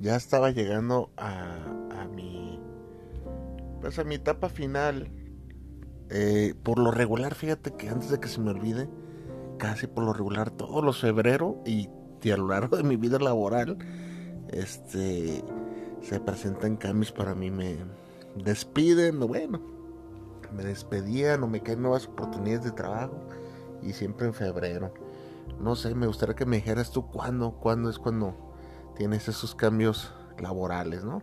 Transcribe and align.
Ya 0.00 0.16
estaba 0.16 0.50
llegando 0.50 1.12
a, 1.16 1.56
a 1.90 2.08
mi 2.08 2.60
pues 3.80 3.98
a 3.98 4.04
mi 4.04 4.16
etapa 4.16 4.48
final. 4.48 5.10
Eh, 6.10 6.54
por 6.62 6.78
lo 6.78 6.90
regular 6.90 7.34
fíjate 7.34 7.72
que 7.72 7.88
antes 7.88 8.10
de 8.10 8.18
que 8.18 8.28
se 8.28 8.40
me 8.40 8.50
olvide 8.50 8.88
casi 9.58 9.86
por 9.86 10.04
lo 10.04 10.12
regular 10.12 10.50
todos 10.50 10.84
los 10.84 11.00
febrero 11.00 11.62
y, 11.64 11.88
a 12.32 12.36
lo 12.36 12.48
largo 12.48 12.76
de 12.76 12.82
mi 12.82 12.96
vida 12.96 13.18
laboral 13.18 13.78
este 14.48 15.44
se 16.02 16.20
presentan 16.20 16.76
cambios 16.76 17.12
para 17.12 17.34
mí. 17.34 17.50
Me 17.50 17.78
despiden 18.34 19.20
bueno 19.20 19.60
me 20.52 20.64
despedían 20.64 21.44
o 21.44 21.46
me 21.46 21.62
caen 21.62 21.82
nuevas 21.82 22.06
oportunidades 22.06 22.64
de 22.64 22.72
trabajo 22.72 23.16
y 23.82 23.92
siempre 23.92 24.26
en 24.26 24.34
febrero. 24.34 24.92
No 25.60 25.76
sé 25.76 25.94
me 25.94 26.06
gustaría 26.06 26.34
que 26.34 26.46
me 26.46 26.56
dijeras 26.56 26.90
tú 26.90 27.06
cuándo 27.06 27.52
cuándo 27.52 27.88
es 27.88 27.98
cuando 27.98 28.49
tienes 29.00 29.28
esos 29.28 29.54
cambios 29.54 30.12
laborales, 30.38 31.04
¿no? 31.04 31.22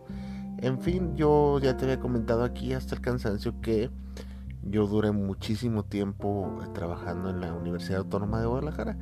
En 0.56 0.80
fin, 0.80 1.14
yo 1.14 1.60
ya 1.60 1.76
te 1.76 1.84
había 1.84 2.00
comentado 2.00 2.42
aquí 2.42 2.72
hasta 2.72 2.96
el 2.96 3.00
cansancio 3.00 3.60
que 3.60 3.88
yo 4.64 4.88
duré 4.88 5.12
muchísimo 5.12 5.84
tiempo 5.84 6.60
trabajando 6.74 7.30
en 7.30 7.40
la 7.40 7.54
Universidad 7.54 8.00
Autónoma 8.00 8.40
de 8.40 8.46
Guadalajara. 8.48 8.98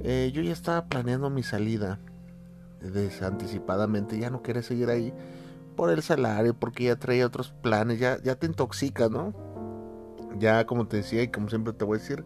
Eh, 0.00 0.32
yo 0.34 0.42
ya 0.42 0.52
estaba 0.52 0.86
planeando 0.86 1.30
mi 1.30 1.44
salida 1.44 2.00
desanticipadamente, 2.80 4.18
ya 4.18 4.30
no 4.30 4.42
quería 4.42 4.64
seguir 4.64 4.90
ahí 4.90 5.14
por 5.76 5.90
el 5.90 6.02
salario, 6.02 6.54
porque 6.54 6.86
ya 6.86 6.96
traía 6.96 7.24
otros 7.24 7.52
planes, 7.62 8.00
ya, 8.00 8.20
ya 8.20 8.34
te 8.34 8.46
intoxica, 8.46 9.08
¿no? 9.08 9.32
Ya 10.40 10.66
como 10.66 10.88
te 10.88 10.96
decía 10.96 11.22
y 11.22 11.28
como 11.28 11.48
siempre 11.48 11.72
te 11.72 11.84
voy 11.84 11.98
a 11.98 12.00
decir, 12.00 12.24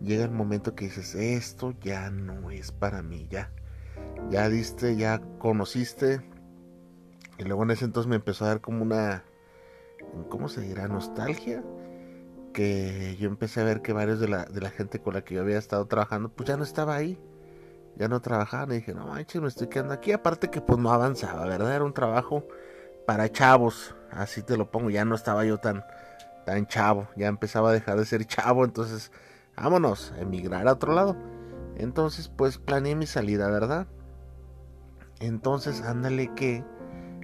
llega 0.00 0.24
el 0.24 0.32
momento 0.32 0.74
que 0.74 0.86
dices, 0.86 1.14
esto 1.14 1.74
ya 1.80 2.10
no 2.10 2.50
es 2.50 2.72
para 2.72 3.04
mí, 3.04 3.28
ya 3.30 3.52
ya 4.30 4.48
diste, 4.48 4.96
ya 4.96 5.20
conociste. 5.38 6.20
Y 7.38 7.44
luego 7.44 7.62
en 7.64 7.72
ese 7.72 7.84
entonces 7.84 8.08
me 8.08 8.16
empezó 8.16 8.44
a 8.44 8.48
dar 8.48 8.60
como 8.60 8.82
una, 8.82 9.24
¿cómo 10.28 10.48
se 10.48 10.60
dirá? 10.60 10.88
Nostalgia. 10.88 11.62
Que 12.52 13.16
yo 13.18 13.28
empecé 13.28 13.62
a 13.62 13.64
ver 13.64 13.80
que 13.80 13.92
varios 13.92 14.20
de 14.20 14.28
la, 14.28 14.44
de 14.44 14.60
la 14.60 14.70
gente 14.70 15.00
con 15.00 15.14
la 15.14 15.22
que 15.22 15.34
yo 15.34 15.40
había 15.40 15.58
estado 15.58 15.86
trabajando, 15.86 16.28
pues 16.28 16.48
ya 16.48 16.56
no 16.56 16.64
estaba 16.64 16.94
ahí. 16.94 17.18
Ya 17.96 18.08
no 18.08 18.20
trabajaban. 18.20 18.72
Y 18.72 18.76
dije, 18.76 18.94
no 18.94 19.06
manches, 19.06 19.40
me 19.40 19.48
estoy 19.48 19.68
quedando 19.68 19.94
aquí. 19.94 20.12
Aparte 20.12 20.48
que 20.48 20.60
pues 20.60 20.78
no 20.78 20.92
avanzaba, 20.92 21.46
¿verdad? 21.46 21.74
Era 21.74 21.84
un 21.84 21.94
trabajo 21.94 22.46
para 23.06 23.30
chavos. 23.30 23.94
Así 24.10 24.42
te 24.42 24.56
lo 24.56 24.70
pongo. 24.70 24.90
Ya 24.90 25.04
no 25.04 25.14
estaba 25.14 25.44
yo 25.44 25.58
tan, 25.58 25.84
tan 26.44 26.66
chavo. 26.66 27.08
Ya 27.16 27.28
empezaba 27.28 27.70
a 27.70 27.72
dejar 27.72 27.98
de 27.98 28.04
ser 28.04 28.26
chavo. 28.26 28.64
Entonces, 28.64 29.12
vámonos, 29.56 30.12
emigrar 30.18 30.68
a 30.68 30.72
otro 30.72 30.92
lado. 30.92 31.16
Entonces, 31.76 32.28
pues 32.28 32.58
planeé 32.58 32.94
mi 32.96 33.06
salida, 33.06 33.48
¿verdad? 33.50 33.86
Entonces, 35.22 35.82
ándale 35.82 36.34
que 36.34 36.64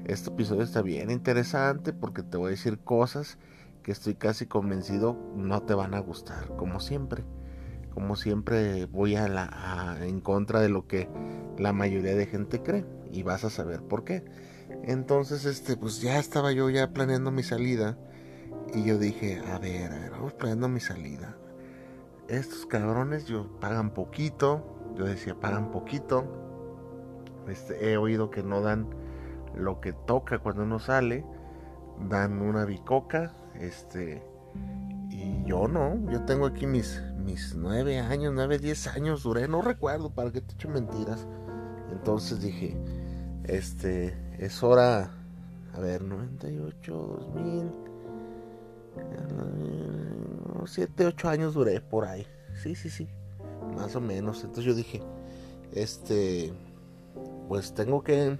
este 0.04 0.30
episodio 0.30 0.62
está 0.62 0.82
bien 0.82 1.10
interesante 1.10 1.92
porque 1.92 2.22
te 2.22 2.36
voy 2.36 2.46
a 2.46 2.50
decir 2.50 2.78
cosas 2.78 3.38
que 3.82 3.90
estoy 3.90 4.14
casi 4.14 4.46
convencido 4.46 5.18
no 5.34 5.62
te 5.62 5.74
van 5.74 5.94
a 5.94 5.98
gustar, 5.98 6.54
como 6.56 6.78
siempre. 6.78 7.24
Como 7.92 8.14
siempre 8.14 8.86
voy 8.86 9.16
a 9.16 9.26
la 9.26 9.98
en 10.02 10.20
contra 10.20 10.60
de 10.60 10.68
lo 10.68 10.86
que 10.86 11.08
la 11.58 11.72
mayoría 11.72 12.14
de 12.14 12.26
gente 12.26 12.62
cree 12.62 12.86
y 13.10 13.24
vas 13.24 13.42
a 13.42 13.50
saber 13.50 13.82
por 13.82 14.04
qué. 14.04 14.24
Entonces, 14.84 15.44
este, 15.44 15.76
pues 15.76 16.00
ya 16.00 16.20
estaba 16.20 16.52
yo 16.52 16.70
ya 16.70 16.92
planeando 16.92 17.32
mi 17.32 17.42
salida 17.42 17.98
y 18.72 18.84
yo 18.84 18.96
dije, 18.96 19.42
a 19.52 19.58
ver, 19.58 19.90
a 19.90 19.98
ver, 19.98 20.12
vamos 20.12 20.34
planeando 20.34 20.68
mi 20.68 20.78
salida. 20.78 21.36
Estos 22.28 22.64
cabrones 22.64 23.26
yo 23.26 23.58
pagan 23.58 23.90
poquito, 23.90 24.94
yo 24.96 25.04
decía 25.04 25.34
pagan 25.34 25.72
poquito 25.72 26.47
este, 27.50 27.90
he 27.92 27.96
oído 27.96 28.30
que 28.30 28.42
no 28.42 28.60
dan 28.60 28.88
lo 29.54 29.80
que 29.80 29.92
toca 29.92 30.38
cuando 30.38 30.62
uno 30.62 30.78
sale, 30.78 31.24
dan 32.08 32.40
una 32.40 32.64
bicoca, 32.64 33.32
este, 33.54 34.22
y 35.10 35.44
yo 35.44 35.68
no, 35.68 35.98
yo 36.10 36.24
tengo 36.24 36.46
aquí 36.46 36.66
mis, 36.66 37.02
mis 37.18 37.54
nueve 37.56 37.98
años, 37.98 38.32
nueve, 38.34 38.58
diez 38.58 38.86
años 38.86 39.22
duré, 39.22 39.48
no 39.48 39.62
recuerdo 39.62 40.10
para 40.10 40.30
que 40.30 40.40
te 40.40 40.54
eche 40.54 40.68
mentiras. 40.68 41.26
Entonces 41.90 42.40
dije, 42.40 42.76
este, 43.44 44.16
es 44.38 44.62
hora, 44.62 45.10
a 45.74 45.80
ver, 45.80 46.02
98, 46.02 46.92
2000, 47.34 47.72
7, 50.66 51.06
8 51.06 51.28
años 51.28 51.54
duré 51.54 51.80
por 51.80 52.04
ahí, 52.04 52.26
sí, 52.62 52.74
sí, 52.74 52.90
sí, 52.90 53.08
más 53.76 53.96
o 53.96 54.00
menos. 54.00 54.44
Entonces 54.44 54.64
yo 54.64 54.74
dije, 54.74 55.02
este, 55.72 56.52
pues 57.48 57.74
tengo 57.74 58.02
que, 58.02 58.38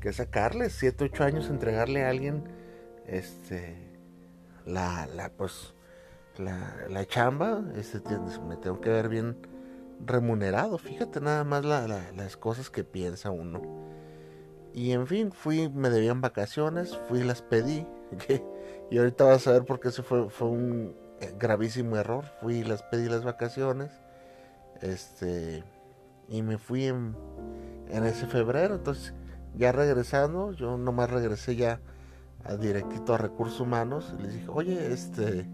que 0.00 0.12
sacarle 0.12 0.68
7, 0.68 1.04
8 1.04 1.24
años, 1.24 1.48
entregarle 1.48 2.04
a 2.04 2.10
alguien 2.10 2.44
este 3.06 3.76
la, 4.66 5.06
la 5.14 5.30
pues 5.30 5.74
la, 6.38 6.74
la 6.88 7.06
chamba, 7.06 7.62
este, 7.76 8.00
me 8.46 8.56
tengo 8.56 8.80
que 8.80 8.90
ver 8.90 9.08
bien 9.08 9.36
remunerado. 10.04 10.78
Fíjate 10.78 11.20
nada 11.20 11.44
más 11.44 11.64
las 11.64 12.36
cosas 12.36 12.70
que 12.70 12.84
piensa 12.84 13.30
uno. 13.30 13.62
Y 14.74 14.92
en 14.92 15.06
fin, 15.06 15.32
fui, 15.32 15.68
me 15.68 15.90
debían 15.90 16.20
vacaciones, 16.20 16.96
fui 17.08 17.22
las 17.22 17.42
pedí. 17.42 17.86
y 18.90 18.98
ahorita 18.98 19.24
vas 19.24 19.46
a 19.46 19.52
ver 19.52 19.64
por 19.64 19.80
qué 19.80 19.88
eso 19.88 20.02
fue, 20.02 20.30
fue 20.30 20.48
un 20.48 20.96
gravísimo 21.38 21.96
error. 21.96 22.24
Fui 22.40 22.64
las 22.64 22.82
pedí 22.84 23.08
las 23.08 23.24
vacaciones. 23.24 23.90
Este 24.80 25.62
y 26.32 26.42
me 26.42 26.56
fui 26.56 26.86
en, 26.86 27.14
ese 27.88 28.26
febrero. 28.26 28.74
Entonces, 28.74 29.14
ya 29.54 29.70
regresando, 29.70 30.52
yo 30.52 30.78
nomás 30.78 31.10
regresé 31.10 31.54
ya 31.56 31.80
a 32.44 32.56
directito 32.56 33.14
a 33.14 33.18
recursos 33.18 33.60
humanos 33.60 34.14
y 34.18 34.22
les 34.22 34.34
dije, 34.34 34.48
oye, 34.48 34.92
este, 34.92 35.46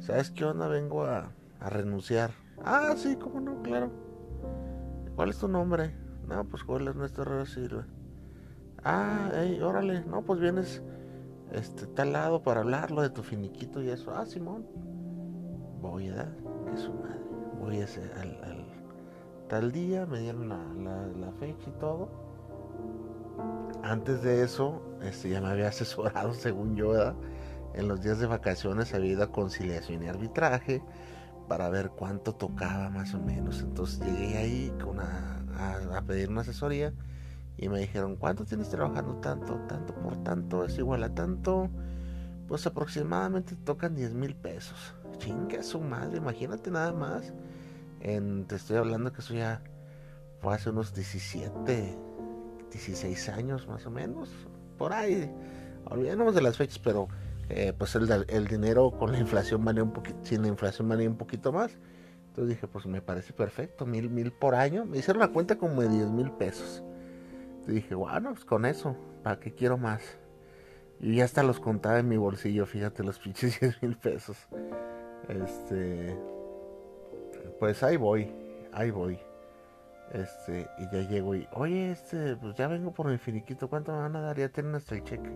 ¿sabes 0.00 0.30
qué 0.32 0.44
onda? 0.44 0.66
Vengo 0.66 1.04
a, 1.04 1.30
renunciar. 1.60 2.32
Ah, 2.62 2.94
sí, 2.96 3.16
cómo 3.16 3.40
no, 3.40 3.62
claro. 3.62 3.90
¿Cuál 5.14 5.30
es 5.30 5.38
tu 5.38 5.48
nombre? 5.48 5.94
No, 6.28 6.44
pues 6.44 6.62
Joel 6.62 6.88
Ernesto 6.88 7.22
Herrera 7.22 7.46
Silva. 7.46 7.86
Ah, 8.84 9.30
hey, 9.34 9.60
órale, 9.62 10.04
no, 10.04 10.22
pues 10.22 10.40
vienes 10.40 10.82
este 11.52 11.86
tal 11.86 12.12
lado 12.12 12.42
para 12.42 12.60
hablarlo 12.60 13.02
de 13.02 13.10
tu 13.10 13.22
finiquito 13.22 13.82
y 13.82 13.88
eso. 13.88 14.12
Ah, 14.14 14.26
Simón. 14.26 14.66
Voy 15.80 16.08
a 16.08 16.16
dar, 16.16 16.36
que 16.70 16.76
su 16.76 16.92
madre. 16.92 17.20
Voy 17.58 17.80
a 17.80 17.84
hacer 17.84 18.12
al 18.20 18.65
tal 19.48 19.72
día, 19.72 20.06
me 20.06 20.20
dieron 20.20 20.48
la, 20.48 21.32
fecha 21.38 21.68
y 21.68 21.78
todo. 21.78 22.08
Antes 23.82 24.22
de 24.22 24.42
eso, 24.42 24.82
este, 25.02 25.30
ya 25.30 25.40
me 25.40 25.48
había 25.48 25.68
asesorado, 25.68 26.34
según 26.34 26.76
yo, 26.76 26.94
en 27.74 27.88
los 27.88 28.00
días 28.00 28.18
de 28.18 28.26
vacaciones 28.26 28.94
había 28.94 29.12
ido 29.12 29.22
a 29.22 29.32
conciliación 29.32 30.02
y 30.02 30.08
arbitraje 30.08 30.82
para 31.48 31.68
ver 31.68 31.90
cuánto 31.90 32.34
tocaba 32.34 32.90
más 32.90 33.14
o 33.14 33.20
menos. 33.20 33.60
Entonces 33.60 34.00
llegué 34.00 34.36
ahí 34.38 34.72
con 34.82 34.98
a, 35.00 36.02
pedir 36.06 36.28
una 36.28 36.42
asesoría 36.42 36.92
y 37.56 37.68
me 37.68 37.80
dijeron, 37.80 38.16
¿cuánto 38.16 38.44
tienes 38.44 38.68
trabajando 38.68 39.16
tanto? 39.16 39.54
Tanto 39.68 39.94
por 39.94 40.16
tanto 40.22 40.64
es 40.64 40.78
igual 40.78 41.02
a 41.04 41.14
tanto. 41.14 41.68
Pues 42.48 42.66
aproximadamente 42.66 43.56
tocan 43.56 43.94
10 43.94 44.14
mil 44.14 44.34
pesos. 44.36 44.94
Chinga 45.18 45.62
su 45.62 45.80
madre, 45.80 46.18
imagínate 46.18 46.70
nada 46.70 46.92
más 46.92 47.32
te 48.46 48.54
estoy 48.54 48.76
hablando 48.76 49.12
que 49.12 49.20
eso 49.20 49.34
ya 49.34 49.62
fue 50.40 50.54
hace 50.54 50.70
unos 50.70 50.94
17, 50.94 51.98
16 52.70 53.28
años 53.30 53.66
más 53.66 53.84
o 53.86 53.90
menos, 53.90 54.30
por 54.78 54.92
ahí, 54.92 55.30
olvidémonos 55.86 56.34
de 56.34 56.42
las 56.42 56.56
fechas, 56.56 56.78
pero 56.78 57.08
eh, 57.48 57.72
pues 57.76 57.94
el, 57.96 58.46
dinero 58.46 58.92
con 58.92 59.12
la 59.12 59.18
inflación 59.18 59.64
valía 59.64 59.82
un 59.82 59.92
poquito, 59.92 60.18
sin 60.22 60.42
la 60.42 60.48
inflación 60.48 60.88
valía 60.88 61.08
un 61.08 61.16
poquito 61.16 61.52
más. 61.52 61.76
Entonces 62.28 62.54
dije, 62.54 62.68
pues 62.68 62.86
me 62.86 63.00
parece 63.00 63.32
perfecto, 63.32 63.86
mil, 63.86 64.10
mil 64.10 64.30
por 64.30 64.54
año. 64.54 64.84
Me 64.84 64.98
hicieron 64.98 65.20
la 65.20 65.28
cuenta 65.28 65.56
como 65.56 65.80
de 65.80 65.88
10 65.88 66.10
mil 66.10 66.30
pesos. 66.32 66.84
Entonces 67.48 67.74
dije, 67.74 67.94
bueno, 67.94 68.34
pues 68.34 68.44
con 68.44 68.66
eso, 68.66 68.94
¿para 69.22 69.40
qué 69.40 69.54
quiero 69.54 69.78
más? 69.78 70.02
Y 71.00 71.16
ya 71.16 71.24
hasta 71.24 71.42
los 71.42 71.60
contaba 71.60 71.98
en 71.98 72.08
mi 72.08 72.16
bolsillo, 72.16 72.66
fíjate, 72.66 73.02
los 73.02 73.18
pinches 73.18 73.58
10 73.60 73.82
mil 73.82 73.96
pesos. 73.96 74.36
Este, 75.28 76.16
pues 77.58 77.82
ahí 77.82 77.96
voy, 77.96 78.32
ahí 78.72 78.90
voy. 78.90 79.18
Este, 80.12 80.68
y 80.78 80.84
ya 80.84 81.08
llego 81.08 81.34
y, 81.34 81.48
oye, 81.52 81.90
este, 81.90 82.36
pues 82.36 82.54
ya 82.54 82.68
vengo 82.68 82.92
por 82.92 83.08
mi 83.08 83.18
finiquito, 83.18 83.68
¿cuánto 83.68 83.92
me 83.92 83.98
van 83.98 84.16
a 84.16 84.20
dar? 84.20 84.36
Ya 84.38 84.48
tienen 84.48 84.74
hasta 84.74 84.94
el 84.94 85.04
cheque. 85.04 85.30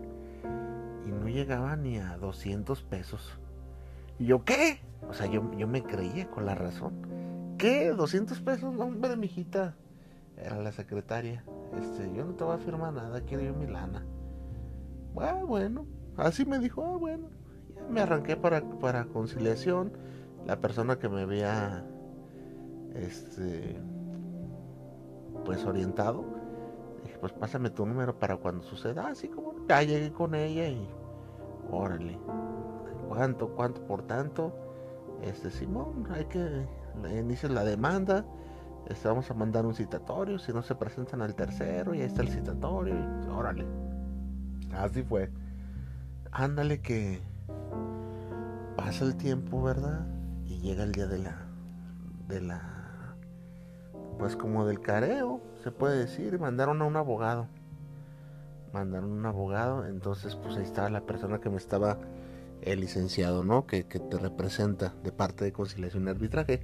Y 1.05 1.11
no 1.11 1.29
llegaba 1.29 1.77
ni 1.77 1.99
a 1.99 2.17
200 2.19 2.83
pesos. 2.83 3.39
Y 4.19 4.27
yo, 4.27 4.45
¿qué? 4.45 4.81
O 5.09 5.13
sea, 5.13 5.27
yo, 5.27 5.51
yo 5.57 5.67
me 5.67 5.83
creía 5.83 6.31
con 6.31 6.47
la 6.47 6.55
razón. 6.55 7.57
¿Qué? 7.59 7.93
¿200 7.93 8.43
pesos? 8.45 8.73
No, 8.75 8.85
hombre, 8.85 9.17
mijita. 9.17 9.75
Era 10.37 10.57
la 10.57 10.73
secretaria. 10.73 11.45
Este, 11.79 12.11
yo 12.15 12.25
no 12.25 12.35
te 12.35 12.45
voy 12.45 12.55
a 12.55 12.59
firmar 12.59 12.93
nada, 12.93 13.21
quiero 13.23 13.43
yo 13.43 13.55
mi 13.55 13.67
lana. 13.67 14.05
Ah, 15.17 15.43
bueno. 15.47 15.87
Así 16.17 16.45
me 16.45 16.59
dijo, 16.59 16.85
ah, 16.85 16.97
bueno. 16.97 17.29
Ya 17.75 17.83
me 17.89 18.01
arranqué 18.01 18.37
para, 18.37 18.63
para 18.63 19.05
conciliación. 19.07 19.93
La 20.47 20.61
persona 20.61 20.99
que 20.99 21.09
me 21.09 21.23
había, 21.23 21.85
este, 22.95 23.77
pues 25.45 25.65
orientado. 25.65 26.25
Dije, 27.05 27.19
pues 27.19 27.33
pásame 27.33 27.71
tu 27.71 27.87
número 27.87 28.19
para 28.19 28.37
cuando 28.37 28.63
suceda. 28.63 29.09
Así 29.09 29.29
como 29.29 29.55
ya 29.69 29.83
llegué 29.83 30.13
con 30.13 30.35
ella 30.35 30.69
y 30.69 30.89
órale. 31.71 32.19
¿Cuánto, 33.09 33.49
cuánto 33.55 33.85
por 33.87 34.03
tanto? 34.03 34.53
Este 35.23 35.51
Simón, 35.51 36.07
hay 36.11 36.25
que 36.27 36.67
inicie 37.13 37.49
la 37.49 37.65
demanda. 37.65 38.25
Este, 38.87 39.09
vamos 39.09 39.31
a 39.31 39.35
mandar 39.35 39.67
un 39.67 39.75
citatorio. 39.75 40.39
Si 40.39 40.53
no 40.53 40.63
se 40.63 40.75
presentan 40.75 41.23
al 41.23 41.35
tercero, 41.35 41.95
y 41.95 42.01
ahí 42.01 42.07
está 42.07 42.23
el 42.23 42.29
citatorio. 42.29 42.95
Y, 42.95 43.29
órale. 43.31 43.67
Así 44.75 45.03
fue. 45.03 45.31
Ándale 46.33 46.81
que 46.81 47.21
pasa 48.77 49.05
el 49.05 49.17
tiempo, 49.17 49.63
¿verdad? 49.63 50.07
Y 50.45 50.61
llega 50.61 50.85
el 50.85 50.93
día 50.93 51.07
de 51.07 51.19
la 51.19 51.50
de 52.31 52.41
la 52.41 52.81
pues 54.19 54.37
como 54.37 54.67
del 54.67 54.81
careo, 54.81 55.41
se 55.63 55.71
puede 55.71 55.99
decir, 55.99 56.39
mandaron 56.39 56.83
a 56.83 56.85
un 56.85 56.97
abogado. 56.97 57.49
Mandaron 58.73 59.11
a 59.11 59.15
un 59.15 59.27
abogado, 59.27 59.87
entonces 59.87 60.37
pues 60.37 60.57
ahí 60.57 60.63
estaba 60.63 60.91
la 60.91 61.07
persona 61.07 61.41
que 61.41 61.49
me 61.49 61.57
estaba, 61.57 61.99
el 62.61 62.81
licenciado, 62.81 63.45
¿no? 63.45 63.67
Que, 63.67 63.83
te 63.83 64.19
representa 64.19 64.93
de 65.03 65.11
parte 65.11 65.47
de 65.47 65.53
conciliación 65.53 66.07
y 66.07 66.11
arbitraje. 66.11 66.61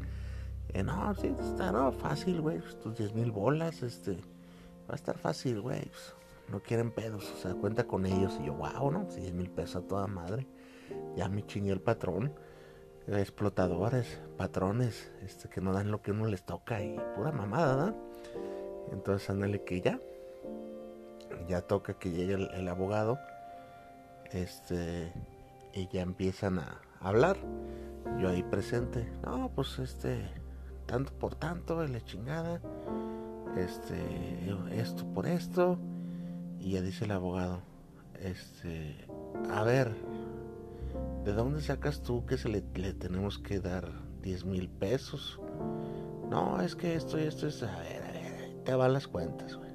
Eh, 0.74 0.82
no, 0.82 1.14
sí, 1.14 1.34
está, 1.40 1.72
no, 1.72 1.92
fácil, 1.92 2.42
güey, 2.42 2.58
pues, 2.58 2.78
tus 2.78 2.98
10 2.98 3.14
mil 3.14 3.32
bolas, 3.32 3.82
este, 3.82 4.16
va 4.88 4.92
a 4.92 4.96
estar 4.96 5.16
fácil, 5.16 5.62
güey. 5.62 5.80
Pues, 5.80 6.14
no 6.50 6.60
quieren 6.60 6.90
pedos, 6.90 7.32
o 7.32 7.38
sea, 7.38 7.54
cuenta 7.54 7.84
con 7.84 8.04
ellos. 8.04 8.38
Y 8.40 8.46
yo, 8.46 8.54
wow, 8.54 8.90
¿no? 8.90 9.04
10 9.04 9.32
mil 9.32 9.48
pesos 9.48 9.76
a 9.76 9.88
toda 9.88 10.06
madre. 10.06 10.46
Ya 11.16 11.28
me 11.30 11.44
chingué 11.46 11.72
el 11.72 11.80
patrón 11.80 12.32
explotadores, 13.08 14.20
patrones, 14.36 15.12
este, 15.22 15.48
que 15.48 15.60
no 15.60 15.72
dan 15.72 15.90
lo 15.90 16.02
que 16.02 16.10
uno 16.10 16.26
les 16.26 16.42
toca 16.42 16.82
y 16.82 16.96
pura 17.14 17.30
mamada, 17.30 17.86
¿no? 17.86 17.96
Entonces 18.92 19.28
ándale 19.30 19.62
que 19.62 19.80
ya, 19.80 20.00
ya 21.48 21.60
toca 21.62 21.94
que 21.94 22.10
llegue 22.10 22.34
el, 22.34 22.68
abogado, 22.68 23.18
este, 24.32 25.12
y 25.72 25.88
ya 25.88 26.02
empiezan 26.02 26.58
a 26.58 26.80
hablar. 27.00 27.36
Yo 28.18 28.28
ahí 28.28 28.42
presente, 28.42 29.08
no, 29.24 29.50
pues 29.54 29.78
este, 29.78 30.28
tanto 30.86 31.12
por 31.12 31.34
tanto, 31.34 31.84
la 31.86 32.04
chingada, 32.04 32.60
este, 33.56 33.96
esto 34.72 35.04
por 35.12 35.26
esto, 35.26 35.78
y 36.60 36.72
ya 36.72 36.82
dice 36.82 37.04
el 37.04 37.12
abogado, 37.12 37.60
este, 38.20 38.96
a 39.50 39.62
ver, 39.62 39.94
¿de 41.26 41.32
dónde 41.32 41.60
sacas 41.60 42.02
tú 42.02 42.24
que 42.24 42.38
se 42.38 42.48
le, 42.48 42.62
tenemos 42.62 43.40
que 43.40 43.58
dar 43.58 43.90
10 44.22 44.44
mil 44.44 44.68
pesos? 44.68 45.40
No, 46.30 46.60
es 46.60 46.76
que 46.76 46.94
esto 46.94 47.18
y 47.18 47.24
esto 47.24 47.48
es... 47.48 47.64
A 47.64 47.80
ver, 47.80 48.02
a 48.04 48.12
ver, 48.12 48.62
te 48.64 48.74
van 48.76 48.92
las 48.92 49.08
cuentas, 49.08 49.56
güey. 49.56 49.72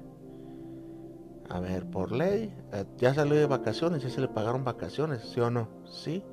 A 1.50 1.60
ver, 1.60 1.84
por 1.90 2.10
ley, 2.10 2.56
eh, 2.72 2.86
ya 2.96 3.12
salió 3.12 3.34
de 3.34 3.44
vacaciones, 3.44 4.02
ya 4.02 4.08
se 4.08 4.22
le 4.22 4.28
pagaron 4.28 4.64
vacaciones, 4.64 5.28
¿sí 5.28 5.40
o 5.40 5.50
no? 5.50 5.68
Sí. 5.84 6.24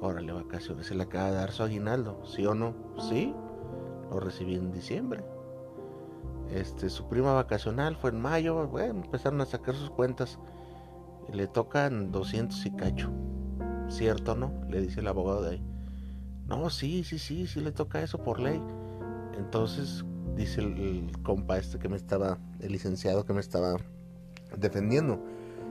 Órale, 0.00 0.32
vacaciones, 0.32 0.88
se 0.88 0.96
le 0.96 1.04
acaba 1.04 1.30
de 1.30 1.36
dar 1.36 1.52
su 1.52 1.62
aguinaldo, 1.62 2.26
¿sí 2.26 2.44
o 2.44 2.56
no? 2.56 2.74
Sí. 3.08 3.32
Lo 4.10 4.18
recibí 4.18 4.56
en 4.56 4.72
diciembre. 4.72 5.24
Este, 6.50 6.90
su 6.90 7.08
prima 7.08 7.32
vacacional 7.34 7.94
fue 7.94 8.10
en 8.10 8.20
mayo, 8.20 8.66
bueno, 8.66 9.04
empezaron 9.04 9.40
a 9.42 9.46
sacar 9.46 9.76
sus 9.76 9.90
cuentas. 9.90 10.40
Y 11.28 11.36
le 11.36 11.46
tocan 11.46 12.10
200 12.10 12.66
y 12.66 12.70
cacho. 12.72 13.12
¿Cierto 13.88 14.34
no? 14.34 14.52
Le 14.68 14.80
dice 14.80 15.00
el 15.00 15.08
abogado 15.08 15.42
de 15.42 15.50
ahí. 15.52 15.62
No, 16.46 16.68
sí, 16.70 17.04
sí, 17.04 17.18
sí, 17.18 17.46
sí 17.46 17.60
le 17.60 17.72
toca 17.72 18.02
eso 18.02 18.22
por 18.22 18.40
ley. 18.40 18.60
Entonces 19.38 20.04
dice 20.36 20.60
el, 20.60 21.10
compa 21.22 21.58
este 21.58 21.78
que 21.78 21.88
me 21.88 21.96
estaba, 21.96 22.38
el 22.60 22.72
licenciado 22.72 23.24
que 23.24 23.32
me 23.32 23.40
estaba 23.40 23.76
defendiendo. 24.56 25.22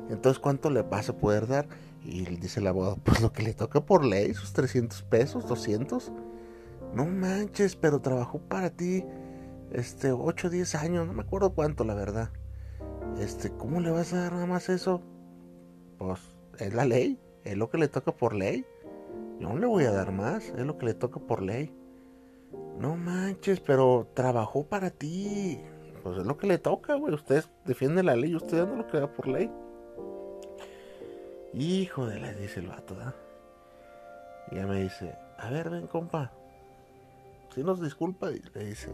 Entonces, 0.09 0.39
¿cuánto 0.39 0.69
le 0.69 0.81
vas 0.81 1.09
a 1.09 1.17
poder 1.17 1.47
dar? 1.47 1.67
Y 2.03 2.25
dice 2.25 2.59
el 2.59 2.67
abogado, 2.67 2.97
pues 3.03 3.21
lo 3.21 3.31
que 3.31 3.43
le 3.43 3.53
toca 3.53 3.85
por 3.85 4.05
ley, 4.05 4.33
sus 4.33 4.53
300 4.53 5.03
pesos, 5.03 5.47
200. 5.47 6.11
No 6.93 7.05
manches, 7.05 7.75
pero 7.75 8.01
trabajó 8.01 8.39
para 8.39 8.69
ti 8.69 9.03
este 9.71 10.11
8 10.11 10.47
o 10.47 10.49
10 10.49 10.75
años, 10.75 11.07
no 11.07 11.13
me 11.13 11.21
acuerdo 11.21 11.53
cuánto, 11.53 11.83
la 11.83 11.95
verdad. 11.95 12.29
Este, 13.19 13.51
¿cómo 13.51 13.79
le 13.79 13.91
vas 13.91 14.13
a 14.13 14.21
dar 14.21 14.33
nada 14.33 14.45
más 14.45 14.69
eso? 14.69 15.01
Pues 15.97 16.19
es 16.59 16.73
la 16.73 16.85
ley. 16.85 17.19
Es 17.43 17.57
lo 17.57 17.69
que 17.69 17.77
le 17.77 17.87
toca 17.87 18.11
por 18.11 18.33
ley. 18.33 18.65
Yo 19.39 19.49
no 19.49 19.57
le 19.57 19.67
voy 19.67 19.83
a 19.85 19.91
dar 19.91 20.11
más. 20.11 20.49
Es 20.49 20.65
lo 20.65 20.77
que 20.77 20.85
le 20.85 20.93
toca 20.93 21.19
por 21.19 21.41
ley. 21.41 21.73
No 22.79 22.95
manches, 22.95 23.59
pero 23.59 24.07
trabajó 24.13 24.63
para 24.63 24.89
ti. 24.89 25.59
Pues 26.03 26.17
es 26.17 26.25
lo 26.25 26.37
que 26.37 26.47
le 26.47 26.57
toca, 26.57 26.95
güey. 26.95 27.13
Usted 27.13 27.43
defiende 27.65 28.03
la 28.03 28.15
ley 28.15 28.31
y 28.31 28.35
usted 28.35 28.67
no 28.67 28.75
lo 28.75 28.87
que 28.87 28.99
da 28.99 29.07
por 29.07 29.27
ley. 29.27 29.49
Hijo 31.53 32.07
de 32.07 32.19
la, 32.19 32.33
dice 32.33 32.59
el 32.59 32.67
vato. 32.67 32.95
Y 34.51 34.55
ya 34.55 34.65
me 34.65 34.81
dice, 34.81 35.15
a 35.37 35.49
ver, 35.49 35.69
ven, 35.69 35.87
compa. 35.87 36.31
Si 37.53 37.63
nos 37.63 37.81
disculpa, 37.81 38.29
le 38.29 38.65
dice. 38.65 38.89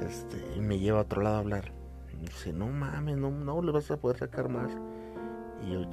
Este, 0.00 0.38
y 0.56 0.60
me 0.60 0.78
lleva 0.78 1.00
a 1.00 1.02
otro 1.02 1.22
lado 1.22 1.36
a 1.36 1.40
hablar. 1.40 1.72
Y 2.12 2.16
dice, 2.16 2.52
no 2.52 2.66
mames, 2.68 3.16
no, 3.18 3.30
no 3.30 3.62
le 3.62 3.72
vas 3.72 3.90
a 3.90 3.98
poder 3.98 4.18
sacar 4.18 4.48
más. 4.48 4.70
Y 5.62 5.72
yo, 5.72 5.84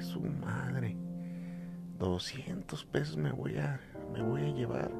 su 0.00 0.20
madre. 0.20 0.96
200 1.98 2.84
pesos 2.86 3.16
me 3.16 3.32
voy 3.32 3.56
a, 3.56 3.80
me 4.12 4.22
voy 4.22 4.42
a 4.42 4.54
llevar. 4.54 4.90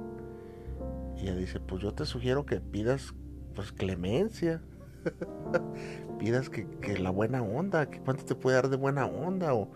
Y 1.16 1.22
ella 1.22 1.36
dice, 1.36 1.60
pues 1.60 1.82
yo 1.82 1.92
te 1.92 2.04
sugiero 2.04 2.46
que 2.46 2.60
pidas 2.60 3.14
pues 3.54 3.72
clemencia. 3.72 4.62
pidas 6.18 6.50
que, 6.50 6.66
la 6.98 7.10
buena 7.10 7.42
onda, 7.42 7.88
que 7.90 8.00
cuánto 8.00 8.24
te 8.24 8.34
puede 8.34 8.56
dar 8.56 8.68
de 8.68 8.76
buena 8.76 9.06
onda 9.06 9.54
o, 9.54 9.70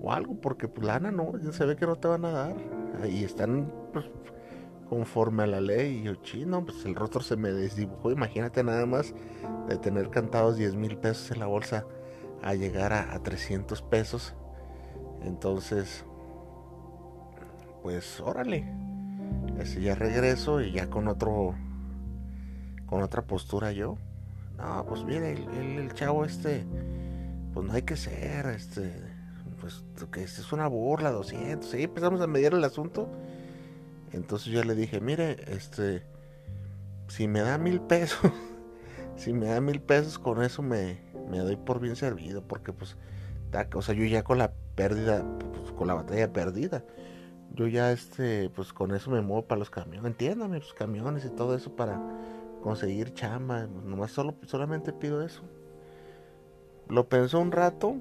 o 0.00 0.12
algo, 0.12 0.40
porque 0.40 0.68
pues 0.68 0.86
lana 0.86 1.10
no, 1.10 1.32
se 1.52 1.64
ve 1.64 1.76
que 1.76 1.86
no 1.86 1.96
te 1.96 2.08
van 2.08 2.24
a 2.24 2.30
dar. 2.30 2.56
Y 3.08 3.24
están 3.24 3.72
pues, 3.92 4.06
conforme 4.88 5.44
a 5.44 5.46
la 5.46 5.60
ley. 5.60 5.98
Y 5.98 6.02
yo, 6.04 6.14
chino, 6.16 6.64
pues 6.64 6.84
el 6.84 6.94
rostro 6.94 7.20
se 7.20 7.36
me 7.36 7.52
desdibujó. 7.52 8.10
Imagínate 8.10 8.62
nada 8.62 8.86
más 8.86 9.14
de 9.68 9.76
tener 9.78 10.10
cantados 10.10 10.56
10 10.56 10.76
mil 10.76 10.96
pesos 10.98 11.30
en 11.30 11.40
la 11.40 11.46
bolsa 11.46 11.86
a 12.42 12.54
llegar 12.54 12.92
a, 12.92 13.18
300 13.22 13.82
pesos. 13.82 14.34
Entonces, 15.24 16.04
pues 17.82 18.20
órale. 18.20 18.64
Así 19.60 19.80
ya 19.80 19.94
regreso 19.94 20.60
y 20.60 20.72
ya 20.72 20.88
con 20.88 21.08
otro, 21.08 21.54
con 22.86 23.02
otra 23.02 23.22
postura 23.22 23.72
yo. 23.72 23.96
No, 24.56 24.84
pues 24.86 25.04
mire, 25.04 25.32
el, 25.32 25.92
chavo 25.94 26.24
este, 26.24 26.64
pues 27.52 27.66
no 27.66 27.72
hay 27.72 27.82
que 27.82 27.96
ser, 27.96 28.46
este, 28.46 28.92
pues 29.60 29.82
que 30.10 30.22
este 30.22 30.42
es 30.42 30.52
una 30.52 30.66
burla, 30.68 31.10
200. 31.10 31.68
Sí, 31.68 31.82
empezamos 31.82 32.20
a 32.20 32.26
medir 32.26 32.54
el 32.54 32.64
asunto. 32.64 33.08
Entonces 34.12 34.52
yo 34.52 34.62
le 34.62 34.74
dije, 34.74 35.00
mire, 35.00 35.36
este, 35.48 36.02
si 37.08 37.26
me 37.26 37.40
da 37.40 37.58
mil 37.58 37.80
pesos, 37.80 38.30
si 39.16 39.32
me 39.32 39.46
da 39.46 39.60
mil 39.60 39.80
pesos, 39.80 40.18
con 40.18 40.42
eso 40.42 40.62
me, 40.62 41.00
me 41.30 41.38
doy 41.38 41.56
por 41.56 41.80
bien 41.80 41.96
servido 41.96 42.42
porque 42.42 42.72
pues, 42.72 42.96
o 43.74 43.82
sea, 43.82 43.94
yo 43.94 44.04
ya 44.04 44.22
con 44.24 44.38
la 44.38 44.52
pérdida, 44.74 45.24
pues, 45.38 45.72
con 45.72 45.86
la 45.88 45.94
batalla 45.94 46.32
perdida, 46.32 46.84
yo 47.54 47.68
ya 47.68 47.92
este, 47.92 48.50
pues 48.50 48.72
con 48.72 48.94
eso 48.94 49.10
me 49.10 49.20
muevo 49.20 49.46
para 49.46 49.60
los 49.60 49.70
camiones, 49.70 50.04
entiéndame, 50.04 50.58
los 50.58 50.74
camiones 50.74 51.24
y 51.24 51.30
todo 51.30 51.54
eso 51.54 51.74
para 51.76 52.00
conseguir 52.62 53.14
chamba, 53.14 53.66
nomás 53.66 54.10
solo, 54.10 54.34
solamente 54.46 54.92
pido 54.92 55.22
eso. 55.22 55.42
Lo 56.88 57.08
pensó 57.08 57.38
un 57.40 57.52
rato. 57.52 57.96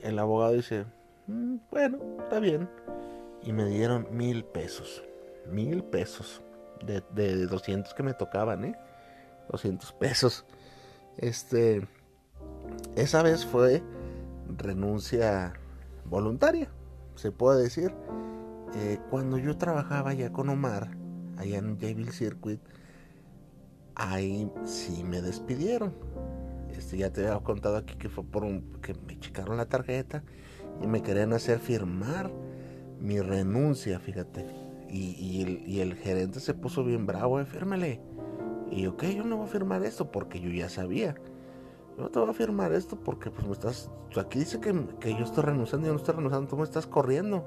El 0.00 0.18
abogado 0.18 0.52
dice, 0.52 0.86
"Mm, 1.26 1.56
bueno, 1.70 1.98
está 2.20 2.38
bien. 2.38 2.68
Y 3.42 3.52
me 3.52 3.66
dieron 3.66 4.08
mil 4.12 4.44
pesos. 4.44 5.02
Mil 5.50 5.84
pesos. 5.84 6.42
De, 6.84 7.02
de 7.12 7.46
200 7.46 7.94
que 7.94 8.02
me 8.02 8.14
tocaban, 8.14 8.64
¿eh? 8.64 8.78
200 9.50 9.92
pesos. 9.94 10.44
Este, 11.16 11.86
esa 12.96 13.22
vez 13.22 13.44
fue 13.46 13.82
renuncia 14.56 15.54
voluntaria, 16.04 16.70
se 17.14 17.32
puede 17.32 17.62
decir. 17.62 17.94
Eh, 18.74 18.98
cuando 19.10 19.38
yo 19.38 19.56
trabajaba 19.56 20.12
ya 20.12 20.32
con 20.32 20.48
Omar, 20.48 20.90
allá 21.38 21.58
en 21.58 21.78
Jayville 21.78 22.12
Circuit, 22.12 22.60
ahí 23.94 24.50
sí 24.64 25.02
me 25.04 25.22
despidieron. 25.22 25.94
Este, 26.76 26.98
ya 26.98 27.10
te 27.10 27.26
había 27.26 27.42
contado 27.42 27.76
aquí 27.76 27.94
que 27.96 28.08
fue 28.08 28.24
por 28.24 28.44
un, 28.44 28.72
que 28.82 28.94
me 29.06 29.18
checaron 29.18 29.56
la 29.56 29.66
tarjeta 29.66 30.22
y 30.82 30.86
me 30.86 31.02
querían 31.02 31.32
hacer 31.32 31.58
firmar 31.58 32.30
mi 33.00 33.20
renuncia, 33.20 33.98
fíjate. 33.98 34.46
Y, 34.88 35.80
el, 35.80 35.94
gerente 35.94 36.40
se 36.40 36.54
puso 36.54 36.84
bien 36.84 37.06
bravo, 37.06 37.40
eh, 37.40 37.44
fírmale. 37.44 38.00
Y 38.70 38.86
ok, 38.86 39.04
yo 39.04 39.24
no 39.24 39.36
voy 39.36 39.46
a 39.46 39.50
firmar 39.50 39.84
esto 39.84 40.10
porque 40.10 40.40
yo 40.40 40.50
ya 40.50 40.68
sabía. 40.68 41.16
No 41.98 42.08
te 42.10 42.18
voy 42.18 42.28
a 42.28 42.34
firmar 42.34 42.72
esto 42.72 42.96
porque 42.96 43.30
pues 43.30 43.46
me 43.46 43.52
estás... 43.52 43.90
Aquí 44.16 44.38
dice 44.38 44.60
que, 44.60 44.72
que 45.00 45.12
yo 45.12 45.24
estoy 45.24 45.44
renunciando, 45.44 45.86
yo 45.86 45.92
no 45.92 45.98
estoy 45.98 46.14
renunciando, 46.14 46.48
tú 46.48 46.56
me 46.56 46.64
estás 46.64 46.86
corriendo. 46.86 47.44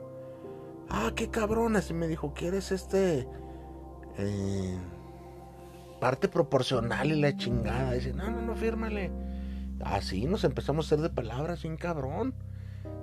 Ah, 0.89 1.11
qué 1.15 1.29
cabrón, 1.29 1.75
así 1.75 1.93
me 1.93 2.07
dijo, 2.07 2.33
¿quieres 2.33 2.71
este... 2.71 3.27
Eh, 4.17 4.77
parte 5.99 6.27
proporcional 6.27 7.11
y 7.11 7.21
la 7.21 7.35
chingada? 7.37 7.93
Dice, 7.93 8.13
no, 8.13 8.29
no, 8.31 8.41
no, 8.41 8.55
fírmale. 8.55 9.11
Así 9.81 10.25
nos 10.25 10.43
empezamos 10.43 10.85
a 10.85 10.87
hacer 10.87 11.01
de 11.01 11.09
palabras, 11.09 11.59
sin 11.59 11.77
cabrón. 11.77 12.33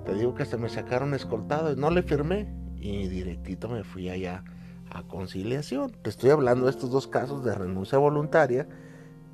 Te 0.05 0.13
digo 0.15 0.35
que 0.35 0.43
hasta 0.43 0.57
me 0.57 0.69
sacaron 0.69 1.13
escoltado, 1.13 1.75
no 1.75 1.89
le 1.89 2.03
firmé 2.03 2.53
y 2.75 3.07
directito 3.07 3.67
me 3.69 3.83
fui 3.83 4.09
allá 4.09 4.43
a 4.89 5.03
conciliación. 5.03 5.91
Te 6.01 6.09
estoy 6.09 6.29
hablando 6.29 6.65
de 6.65 6.71
estos 6.71 6.91
dos 6.91 7.07
casos 7.07 7.43
de 7.43 7.55
renuncia 7.55 7.97
voluntaria 7.97 8.67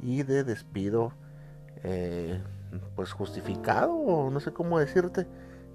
y 0.02 0.24
de 0.24 0.44
despido 0.44 1.14
eh, 1.84 2.42
pues 2.96 3.12
justificado 3.12 3.94
o 3.94 4.30
no 4.30 4.40
sé 4.40 4.52
cómo 4.54 4.80
decirte. 4.80 5.28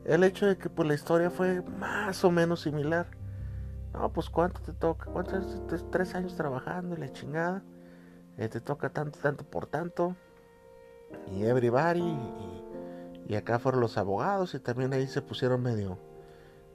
El 0.04 0.24
hecho 0.24 0.46
de 0.46 0.56
que 0.56 0.70
pues 0.70 0.88
la 0.88 0.94
historia 0.94 1.30
fue 1.30 1.62
más 1.62 2.24
o 2.24 2.30
menos 2.30 2.62
similar. 2.62 3.06
No, 3.92 4.12
pues 4.12 4.30
cuánto 4.30 4.60
te 4.60 4.72
toca, 4.72 5.06
cuántos 5.10 5.62
tres 5.90 6.14
años 6.14 6.34
trabajando 6.34 6.96
y 6.96 6.98
la 6.98 7.12
chingada. 7.12 7.62
Eh, 8.36 8.48
te 8.48 8.60
toca 8.60 8.90
tanto, 8.90 9.18
tanto 9.18 9.44
por 9.44 9.66
tanto. 9.66 10.14
Y 11.32 11.44
everybody. 11.44 12.00
Y, 12.00 12.64
y 13.28 13.36
acá 13.36 13.58
fueron 13.58 13.80
los 13.80 13.98
abogados 13.98 14.54
y 14.54 14.58
también 14.58 14.92
ahí 14.92 15.06
se 15.06 15.20
pusieron 15.20 15.62
medio, 15.62 15.98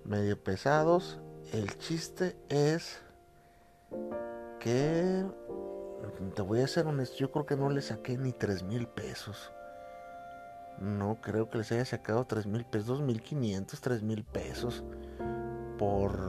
medio 0.06 0.42
pesados. 0.42 1.20
El 1.52 1.78
chiste 1.78 2.36
es 2.50 3.02
que, 4.60 5.26
te 6.36 6.42
voy 6.42 6.62
a 6.62 6.68
ser 6.68 6.88
honesto, 6.88 7.18
yo 7.18 7.32
creo 7.32 7.46
que 7.46 7.56
no 7.56 7.70
le 7.70 7.82
saqué 7.82 8.18
ni 8.18 8.32
tres 8.32 8.64
mil 8.64 8.88
pesos. 8.88 9.52
No 10.80 11.20
creo 11.22 11.50
que 11.50 11.60
les 11.60 11.72
haya 11.72 11.86
sacado 11.86 12.26
tres 12.26 12.46
mil 12.46 12.66
pesos, 12.66 12.88
dos 12.88 13.02
mil 13.02 13.22
quinientos, 13.22 13.82
tres 13.82 14.02
mil 14.02 14.24
pesos 14.24 14.84
por 15.78 16.20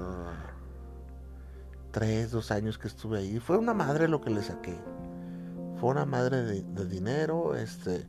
tres, 1.91 2.31
dos 2.31 2.51
años 2.51 2.79
que 2.79 2.89
estuve 2.89 3.19
ahí. 3.19 3.39
Fue 3.41 3.57
una 3.57 3.75
madre 3.75 4.09
lo 4.09 4.21
que 4.21 4.31
le 4.31 4.43
saqué. 4.43 4.79
Fue 5.81 5.91
una 5.91 6.07
madre 6.07 6.43
de, 6.43 6.63
de 6.63 6.87
dinero, 6.87 7.57
este, 7.57 8.07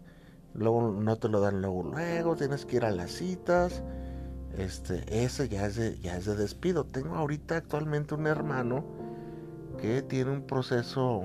luego 0.53 0.91
no 0.91 1.17
te 1.17 1.29
lo 1.29 1.39
dan 1.41 1.61
luego, 1.61 1.83
luego, 1.83 2.35
tienes 2.35 2.65
que 2.65 2.77
ir 2.77 2.85
a 2.85 2.91
las 2.91 3.11
citas 3.11 3.83
este, 4.57 5.03
ese 5.23 5.49
ya 5.49 5.65
es, 5.65 5.75
de, 5.75 5.99
ya 5.99 6.17
es 6.17 6.25
de 6.25 6.35
despido. 6.35 6.85
Tengo 6.85 7.15
ahorita 7.15 7.57
actualmente 7.57 8.15
un 8.15 8.27
hermano 8.27 8.85
que 9.79 10.01
tiene 10.01 10.31
un 10.31 10.43
proceso 10.43 11.23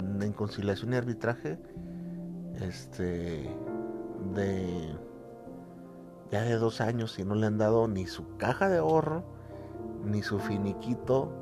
en 0.00 0.32
conciliación 0.32 0.92
y 0.92 0.96
arbitraje. 0.96 1.58
Este, 2.60 3.48
de 4.34 4.98
ya 6.30 6.42
de 6.42 6.56
dos 6.56 6.80
años 6.80 7.18
y 7.18 7.24
no 7.24 7.34
le 7.34 7.46
han 7.46 7.58
dado 7.58 7.88
ni 7.88 8.06
su 8.06 8.36
caja 8.36 8.68
de 8.68 8.78
ahorro, 8.78 9.24
ni 10.04 10.22
su 10.22 10.38
finiquito, 10.38 11.32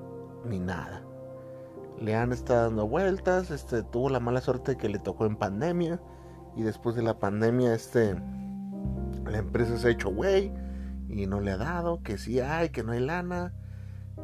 ni 0.44 0.60
nada. 0.60 1.02
Le 2.00 2.14
han 2.14 2.32
estado 2.32 2.64
dando 2.64 2.86
vueltas, 2.86 3.50
este, 3.50 3.82
tuvo 3.82 4.10
la 4.10 4.20
mala 4.20 4.40
suerte 4.40 4.76
que 4.76 4.88
le 4.88 4.98
tocó 4.98 5.26
en 5.26 5.36
pandemia 5.36 6.00
y 6.54 6.62
después 6.62 6.94
de 6.94 7.02
la 7.02 7.18
pandemia, 7.18 7.74
este, 7.74 8.14
la 9.24 9.38
empresa 9.38 9.76
se 9.76 9.88
ha 9.88 9.90
hecho 9.90 10.10
güey 10.10 10.52
y 11.08 11.26
no 11.26 11.40
le 11.40 11.52
ha 11.52 11.56
dado, 11.56 12.02
que 12.02 12.18
sí 12.18 12.40
hay, 12.40 12.68
que 12.68 12.82
no 12.82 12.92
hay 12.92 13.00
lana 13.00 13.52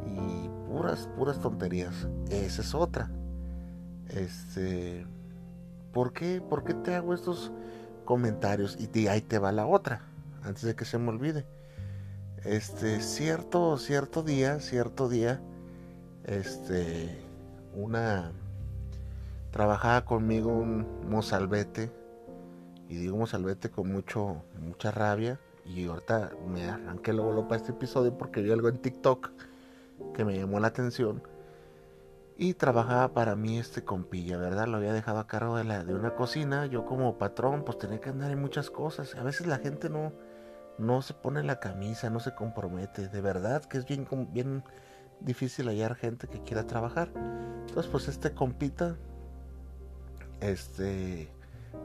y 0.05 0.49
puras, 0.69 1.09
puras 1.17 1.39
tonterías. 1.39 2.07
Esa 2.29 2.61
es 2.61 2.73
otra. 2.73 3.11
Este, 4.09 5.05
¿por 5.93 6.13
qué, 6.13 6.41
¿por 6.41 6.63
qué 6.63 6.73
te 6.73 6.95
hago 6.95 7.13
estos 7.13 7.51
comentarios? 8.05 8.77
Y 8.79 9.07
ahí 9.07 9.21
te 9.21 9.39
va 9.39 9.51
la 9.51 9.65
otra, 9.65 10.01
antes 10.43 10.63
de 10.63 10.75
que 10.75 10.85
se 10.85 10.97
me 10.97 11.09
olvide. 11.09 11.45
Este, 12.43 13.01
cierto, 13.01 13.77
cierto 13.77 14.21
día, 14.21 14.59
cierto 14.59 15.07
día, 15.07 15.39
este, 16.25 17.21
una, 17.75 18.31
trabajaba 19.51 20.03
conmigo 20.05 20.51
un 20.51 21.09
mozalbete, 21.09 21.91
y 22.89 22.95
digo 22.95 23.17
mozalbete 23.17 23.69
con 23.69 23.91
mucho, 23.91 24.43
mucha 24.59 24.91
rabia, 24.91 25.39
y 25.65 25.85
ahorita 25.85 26.31
me 26.47 26.65
arranqué 26.65 27.13
luego 27.13 27.47
para 27.47 27.61
este 27.61 27.71
episodio 27.71 28.17
porque 28.17 28.41
vi 28.41 28.51
algo 28.51 28.67
en 28.67 28.77
TikTok 28.77 29.31
que 30.13 30.25
me 30.25 30.37
llamó 30.37 30.59
la 30.59 30.67
atención. 30.67 31.23
Y 32.35 32.55
trabajaba 32.55 33.13
para 33.13 33.35
mí 33.35 33.59
este 33.59 33.83
compilla, 33.83 34.37
¿verdad? 34.37 34.67
Lo 34.67 34.77
había 34.77 34.93
dejado 34.93 35.19
a 35.19 35.27
cargo 35.27 35.57
de, 35.57 35.63
la, 35.63 35.83
de 35.83 35.93
una 35.93 36.15
cocina. 36.15 36.65
Yo 36.65 36.85
como 36.85 37.17
patrón 37.17 37.63
pues 37.63 37.77
tenía 37.77 37.99
que 38.01 38.09
andar 38.09 38.31
en 38.31 38.41
muchas 38.41 38.69
cosas. 38.71 39.15
A 39.15 39.23
veces 39.23 39.45
la 39.45 39.59
gente 39.59 39.89
no, 39.89 40.13
no 40.79 41.01
se 41.01 41.13
pone 41.13 41.43
la 41.43 41.59
camisa, 41.59 42.09
no 42.09 42.19
se 42.19 42.33
compromete. 42.33 43.07
De 43.07 43.21
verdad 43.21 43.63
que 43.65 43.77
es 43.77 43.85
bien, 43.85 44.07
bien 44.31 44.63
difícil 45.19 45.67
hallar 45.67 45.95
gente 45.95 46.27
que 46.27 46.41
quiera 46.41 46.65
trabajar. 46.65 47.09
Entonces 47.67 47.91
pues 47.91 48.07
este 48.07 48.33
compita 48.33 48.95
este 50.41 51.29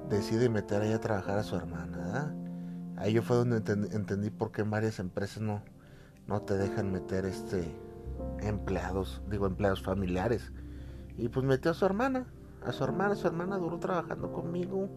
decide 0.08 0.48
meter 0.48 0.82
ahí 0.82 0.92
a 0.92 1.00
trabajar 1.00 1.38
a 1.38 1.42
su 1.42 1.56
hermana, 1.56 1.98
¿verdad? 1.98 2.34
Ahí 2.96 3.12
yo 3.12 3.22
fue 3.22 3.36
donde 3.36 3.58
entendí, 3.58 3.94
entendí, 3.94 4.30
por 4.30 4.50
qué 4.50 4.62
en 4.62 4.70
varias 4.70 4.98
empresas 4.98 5.40
no, 5.40 5.62
no 6.26 6.42
te 6.42 6.54
dejan 6.54 6.90
meter 6.90 7.26
este 7.26 7.64
empleados, 8.40 9.22
digo 9.30 9.46
empleados 9.46 9.82
familiares. 9.82 10.52
Y 11.16 11.28
pues 11.28 11.44
metió 11.44 11.70
a 11.70 11.74
su 11.74 11.84
hermana, 11.84 12.26
a 12.64 12.72
su 12.72 12.84
hermana, 12.84 13.14
su 13.14 13.26
hermana 13.26 13.58
duró 13.58 13.78
trabajando 13.78 14.32
conmigo. 14.32 14.88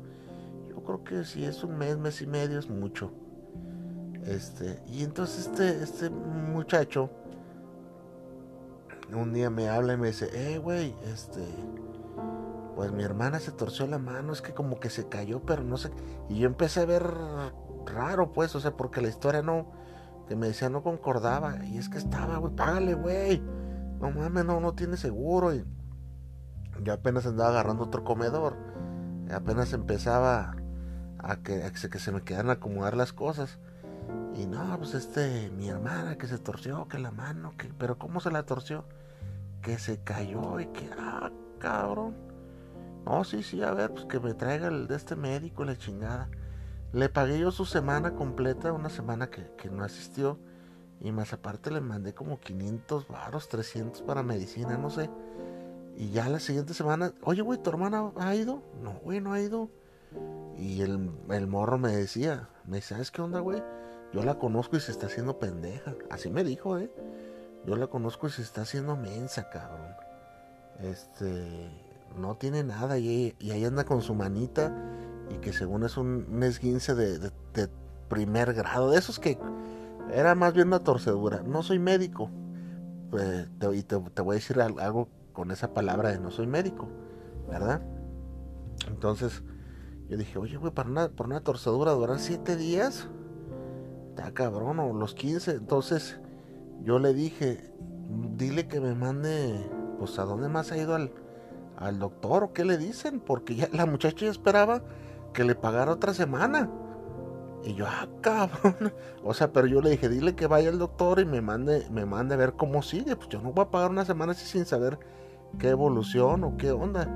Yo 0.70 0.84
creo 0.84 1.04
que 1.04 1.24
si 1.24 1.44
es 1.46 1.64
un 1.64 1.78
mes, 1.78 1.98
mes 1.98 2.22
y 2.22 2.28
medio 2.28 2.60
es 2.60 2.70
mucho. 2.70 3.12
Este, 4.26 4.82
y 4.88 5.04
entonces 5.04 5.48
este, 5.48 5.82
este 5.82 6.10
muchacho 6.10 7.10
un 9.16 9.34
día 9.34 9.50
me 9.50 9.68
habla 9.70 9.94
y 9.94 9.98
me 9.98 10.08
dice, 10.08 10.30
eh, 10.34 10.58
güey, 10.58 10.96
este, 11.04 11.46
pues 12.76 12.92
mi 12.92 13.04
hermana 13.04 13.40
se 13.40 13.52
torció 13.52 13.88
la 13.88 13.98
mano, 13.98 14.34
es 14.34 14.42
que 14.42 14.54
como 14.54 14.80
que 14.80 14.90
se 14.90 15.08
cayó, 15.08 15.42
pero 15.42 15.64
no 15.64 15.78
sé. 15.78 15.92
Y 16.30 16.40
yo 16.40 16.48
empecé 16.48 16.82
a 16.82 16.86
ver 16.86 17.04
raro, 17.86 18.32
pues, 18.32 18.56
o 18.56 18.60
sea, 18.60 18.78
porque 18.78 19.02
la 19.02 19.10
historia 19.10 19.42
no, 19.42 19.72
que 20.32 20.38
me 20.38 20.48
decía 20.48 20.70
no 20.70 20.82
concordaba. 20.82 21.66
Y 21.66 21.78
es 21.78 21.90
que 21.90 21.98
estaba, 21.98 22.38
güey, 22.38 22.56
págale, 22.56 22.94
güey. 22.94 23.42
No 24.00 24.12
mames, 24.12 24.46
no, 24.46 24.62
no 24.62 24.74
tiene 24.74 24.96
seguro. 24.96 25.54
Y 25.54 25.66
yo 26.82 26.94
apenas 26.94 27.26
andaba 27.26 27.50
agarrando 27.50 27.84
otro 27.84 28.06
comedor. 28.06 28.56
Apenas 29.30 29.74
empezaba 29.74 30.56
a 31.20 31.36
que, 31.44 31.66
a 31.66 31.72
que 31.72 32.00
se 32.00 32.12
me 32.14 32.22
quedaran 32.22 32.50
a 32.50 32.54
acomodar 32.54 32.96
las 32.96 33.12
cosas. 33.12 33.60
Y 34.34 34.46
no, 34.46 34.78
pues 34.78 34.94
este, 34.94 35.50
mi 35.50 35.68
hermana 35.68 36.18
que 36.18 36.28
se 36.28 36.38
torció, 36.38 36.88
que 36.88 36.98
la 36.98 37.12
mano, 37.12 37.52
que, 37.58 37.68
pero 37.78 37.98
¿cómo 37.98 38.22
se 38.22 38.32
la 38.32 38.44
torció? 38.44 38.86
Que 39.62 39.80
se 39.80 40.02
cayó 40.02 40.62
y 40.62 40.68
que, 40.68 40.90
ah, 40.98 41.30
cabrón. 41.60 42.16
No, 43.06 43.26
sí, 43.26 43.44
sí, 43.44 43.62
a 43.64 43.74
ver, 43.74 43.92
pues 43.92 44.06
que 44.06 44.22
me 44.22 44.34
traiga 44.34 44.70
el 44.70 44.88
de 44.88 44.96
este 44.96 45.18
médico, 45.18 45.66
la 45.66 45.76
chingada. 45.76 46.30
Le 46.94 47.08
pagué 47.08 47.40
yo 47.40 47.52
su 47.52 47.66
semana 47.66 48.16
completa, 48.16 48.74
una 48.74 48.90
semana 48.90 49.30
que, 49.30 49.50
que 49.58 49.70
no 49.70 49.84
asistió. 49.84 50.38
Y 51.00 51.12
más 51.12 51.34
aparte 51.34 51.72
le 51.72 51.82
mandé 51.82 52.14
como 52.14 52.40
500 52.40 53.08
varos, 53.08 53.48
300 53.48 54.02
para 54.04 54.24
medicina, 54.24 54.78
no 54.78 54.90
sé. 54.90 55.10
Y 55.98 56.10
ya 56.12 56.30
la 56.30 56.40
siguiente 56.40 56.74
semana, 56.74 57.14
oye, 57.24 57.42
güey, 57.42 57.62
¿tu 57.62 57.70
hermana 57.70 58.12
ha 58.18 58.36
ido? 58.36 58.62
No, 58.82 58.94
güey, 59.04 59.22
no 59.22 59.34
ha 59.34 59.42
ido. 59.42 59.70
Y 60.58 60.82
el, 60.82 61.10
el 61.30 61.48
morro 61.48 61.78
me 61.78 61.96
decía, 61.96 62.50
me 62.66 62.78
dice, 62.78 62.90
¿sabes 62.90 63.10
qué 63.10 63.22
onda, 63.22 63.40
güey? 63.40 63.64
Yo 64.14 64.24
la 64.24 64.38
conozco 64.38 64.76
y 64.76 64.82
se 64.82 64.92
está 64.92 65.08
haciendo 65.08 65.40
pendeja. 65.40 65.96
Así 66.10 66.30
me 66.30 66.44
dijo, 66.44 66.78
¿eh? 66.78 66.92
Yo 67.66 67.78
la 67.78 67.88
conozco 67.88 68.28
y 68.28 68.32
se 68.32 68.42
está 68.42 68.62
haciendo 68.62 68.96
mensa, 68.98 69.50
cabrón. 69.50 69.96
Este, 70.80 71.70
no 72.18 72.36
tiene 72.36 72.64
nada 72.64 72.98
y, 72.98 73.36
y 73.40 73.52
ahí 73.52 73.64
anda 73.64 73.86
con 73.86 74.02
su 74.02 74.14
manita 74.14 74.76
y 75.34 75.40
que 75.40 75.54
según 75.54 75.84
es 75.84 75.98
un, 75.98 76.44
esguince 76.44 76.96
de, 76.96 77.32
primer 78.10 78.54
grado, 78.54 78.92
de 78.92 79.00
esos 79.00 79.20
que 79.20 79.38
era 80.14 80.36
más 80.36 80.54
bien 80.54 80.68
una 80.68 80.80
torcedura. 80.80 81.44
No 81.44 81.64
soy 81.64 81.80
médico, 81.80 82.30
pues, 83.10 83.48
y 83.74 83.84
te, 83.84 83.96
voy 83.96 84.34
a 84.34 84.40
decir 84.40 84.60
algo 84.60 85.08
con 85.32 85.52
esa 85.52 85.74
palabra 85.74 86.10
de 86.10 86.20
no 86.20 86.32
soy 86.32 86.48
médico, 86.48 86.90
¿verdad? 87.50 87.82
Entonces 88.88 89.44
yo 90.10 90.18
dije, 90.18 90.38
oye, 90.38 90.58
güey, 90.58 90.74
para 90.74 90.90
una, 90.90 91.10
por 91.10 91.28
una 91.28 91.42
torcedura 91.42 91.92
durar 91.92 92.20
siete 92.20 92.58
días, 92.58 93.08
está 94.10 94.34
cabrón, 94.34 94.80
o 94.80 94.94
los 94.94 95.14
15. 95.14 95.52
Entonces 95.52 96.20
yo 96.84 97.00
le 97.00 97.14
dije, 97.14 97.74
dile 98.36 98.68
que 98.68 98.82
me 98.82 98.94
mande, 98.94 99.70
pues 100.00 100.20
a 100.20 100.24
dónde 100.24 100.50
más 100.50 100.74
ha 100.74 100.78
ido 100.78 100.96
al, 100.96 101.14
al 101.78 102.00
doctor 102.00 102.44
o 102.44 102.52
qué 102.52 102.66
le 102.66 102.78
dicen, 102.78 103.22
porque 103.22 103.56
ya 103.56 103.70
la 103.72 103.86
muchacha 103.86 104.26
ya 104.26 104.32
esperaba 104.32 104.84
que 105.34 105.44
le 105.44 105.56
pagara 105.56 105.92
otra 105.92 106.14
semana. 106.14 106.70
Y 107.64 107.76
yo, 107.76 107.86
ah, 107.88 108.08
cabrón. 108.22 108.94
O 109.24 109.36
sea, 109.36 109.52
pero 109.52 109.68
yo 109.68 109.82
le 109.82 109.92
dije, 109.92 110.10
dile 110.10 110.36
que 110.36 110.48
vaya 110.48 110.70
al 110.70 110.80
doctor 110.80 111.20
y 111.20 111.26
me 111.26 111.42
mande, 111.42 111.88
me 111.92 112.06
mande 112.06 112.34
a 112.34 112.38
ver 112.38 112.54
cómo 112.54 112.82
sigue. 112.82 113.16
Pues 113.16 113.30
yo 113.30 113.42
no 113.42 113.52
voy 113.52 113.64
a 113.64 113.70
pagar 113.70 113.92
una 113.92 114.04
semana 114.04 114.32
así 114.32 114.46
sin 114.46 114.66
saber 114.66 114.98
qué 115.60 115.70
evolución 115.70 116.44
o 116.44 116.58
qué 116.58 116.72
onda. 116.72 117.08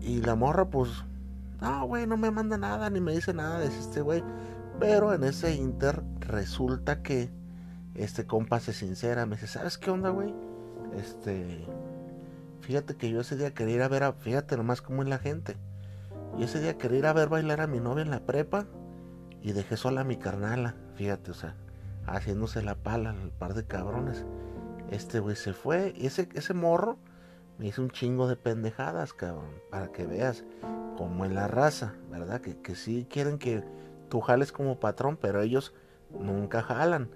Y 0.00 0.20
la 0.20 0.36
morra, 0.36 0.70
pues, 0.70 0.90
no, 1.60 1.86
güey, 1.86 2.06
no 2.06 2.16
me 2.16 2.30
manda 2.30 2.56
nada, 2.58 2.90
ni 2.90 3.00
me 3.00 3.12
dice 3.12 3.34
nada 3.34 3.58
de 3.58 3.66
este 3.66 4.02
güey. 4.02 4.22
Pero 4.78 5.12
en 5.14 5.24
ese 5.24 5.54
inter 5.54 6.02
resulta 6.20 7.02
que 7.02 7.30
este 7.94 8.26
compa 8.26 8.60
se 8.60 8.72
sincera, 8.72 9.26
me 9.26 9.36
dice, 9.36 9.46
¿sabes 9.46 9.78
qué 9.78 9.90
onda, 9.90 10.10
güey? 10.10 10.34
Este, 10.96 11.64
fíjate 12.60 12.96
que 12.96 13.10
yo 13.10 13.20
ese 13.20 13.36
día 13.36 13.54
quería 13.54 13.76
ir 13.76 13.82
a 13.82 13.88
ver 13.88 14.02
a, 14.04 14.12
fíjate 14.12 14.56
nomás 14.56 14.82
cómo 14.82 15.02
es 15.02 15.08
la 15.08 15.18
gente. 15.18 15.56
Y 16.36 16.44
ese 16.44 16.60
día 16.60 16.76
quería 16.76 16.98
ir 16.98 17.06
a 17.06 17.12
ver 17.12 17.28
bailar 17.28 17.60
a 17.60 17.66
mi 17.66 17.80
novia 17.80 18.02
en 18.02 18.10
la 18.10 18.20
prepa 18.20 18.66
y 19.42 19.52
dejé 19.52 19.76
sola 19.76 20.00
a 20.00 20.04
mi 20.04 20.16
carnala, 20.16 20.74
fíjate, 20.94 21.30
o 21.30 21.34
sea, 21.34 21.54
haciéndose 22.06 22.62
la 22.62 22.74
pala 22.74 23.10
al 23.10 23.30
par 23.30 23.54
de 23.54 23.64
cabrones. 23.64 24.24
Este 24.90 25.20
güey 25.20 25.36
se 25.36 25.52
fue 25.52 25.92
y 25.96 26.06
ese, 26.06 26.28
ese 26.34 26.54
morro 26.54 26.98
me 27.58 27.66
hizo 27.66 27.82
un 27.82 27.90
chingo 27.90 28.26
de 28.26 28.36
pendejadas, 28.36 29.12
cabrón, 29.12 29.50
para 29.70 29.92
que 29.92 30.06
veas 30.06 30.44
cómo 30.96 31.24
es 31.24 31.32
la 31.32 31.46
raza, 31.46 31.94
¿verdad? 32.10 32.40
Que, 32.40 32.58
que 32.60 32.74
sí 32.74 33.06
quieren 33.08 33.38
que 33.38 33.62
tú 34.08 34.20
jales 34.20 34.50
como 34.50 34.80
patrón, 34.80 35.16
pero 35.20 35.40
ellos 35.40 35.74
nunca 36.18 36.62
jalan. 36.62 37.10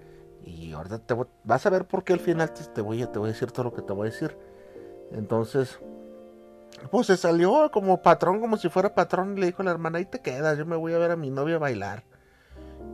Y 0.45 0.71
ahorita 0.71 0.99
te 0.99 1.15
vas 1.43 1.65
a 1.65 1.69
ver 1.69 1.85
por 1.85 2.03
qué 2.03 2.13
al 2.13 2.19
final 2.19 2.53
te, 2.53 2.63
te, 2.63 2.81
voy, 2.81 3.05
te 3.05 3.19
voy 3.19 3.29
a 3.29 3.33
decir 3.33 3.51
todo 3.51 3.65
lo 3.65 3.73
que 3.73 3.81
te 3.81 3.93
voy 3.93 4.07
a 4.07 4.11
decir. 4.11 4.37
Entonces, 5.11 5.79
pues 6.91 7.07
se 7.07 7.17
salió 7.17 7.69
como 7.71 8.01
patrón, 8.01 8.39
como 8.39 8.57
si 8.57 8.69
fuera 8.69 8.95
patrón, 8.95 9.37
y 9.37 9.41
le 9.41 9.47
dijo 9.47 9.61
a 9.61 9.65
la 9.65 9.71
hermana, 9.71 9.97
ahí 9.97 10.05
te 10.05 10.19
quedas, 10.19 10.57
yo 10.57 10.65
me 10.65 10.75
voy 10.75 10.93
a 10.93 10.97
ver 10.97 11.11
a 11.11 11.15
mi 11.15 11.29
novia 11.29 11.57
bailar. 11.57 12.03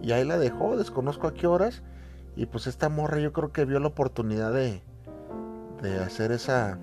Y 0.01 0.11
ahí 0.11 0.25
la 0.25 0.37
dejó, 0.37 0.77
desconozco 0.77 1.27
a 1.27 1.33
qué 1.33 1.47
horas. 1.47 1.83
Y 2.35 2.47
pues 2.47 2.67
esta 2.67 2.89
morra 2.89 3.19
yo 3.19 3.31
creo 3.31 3.51
que 3.51 3.65
vio 3.65 3.79
la 3.79 3.87
oportunidad 3.87 4.51
de, 4.51 4.81
de 5.81 5.99
hacer 5.99 6.31
esa, 6.31 6.77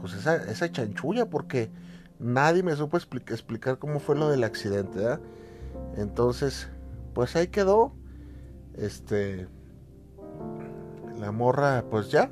pues 0.00 0.14
esa, 0.14 0.36
esa 0.36 0.70
chanchulla, 0.72 1.28
porque 1.28 1.70
nadie 2.18 2.62
me 2.62 2.74
supo 2.74 2.96
explicar 2.96 3.78
cómo 3.78 4.00
fue 4.00 4.16
lo 4.16 4.30
del 4.30 4.44
accidente. 4.44 5.18
Entonces, 5.96 6.68
pues 7.14 7.36
ahí 7.36 7.48
quedó. 7.48 7.92
Este, 8.74 9.48
la 11.18 11.30
morra, 11.30 11.84
pues 11.90 12.10
ya, 12.10 12.30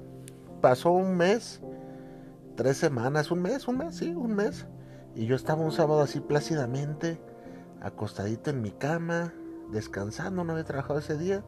pasó 0.63 0.91
un 0.93 1.17
mes 1.17 1.61
tres 2.57 2.77
semanas, 2.77 3.31
un 3.31 3.43
mes, 3.43 3.69
un 3.69 3.79
mes, 3.79 3.97
sí, 3.97 4.15
un 4.15 4.35
mes. 4.35 4.67
Y 5.15 5.27
yo 5.27 5.35
estaba 5.37 5.63
un 5.63 5.73
sábado 5.73 6.01
así 6.01 6.21
plácidamente, 6.21 7.21
acostadito 7.81 8.51
en 8.51 8.63
mi 8.63 8.71
cama, 8.71 9.33
descansando, 9.73 10.45
no 10.45 10.53
había 10.53 10.65
trabajado 10.65 10.99
ese 10.99 11.19
día. 11.19 11.43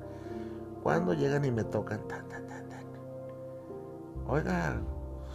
Cuando 0.82 1.14
llegan 1.14 1.44
y 1.44 1.50
me 1.50 1.64
tocan, 1.64 2.06
tan, 2.08 2.28
tan, 2.28 2.46
tan, 2.46 2.68
tan. 2.68 2.84
Oiga, 4.26 4.80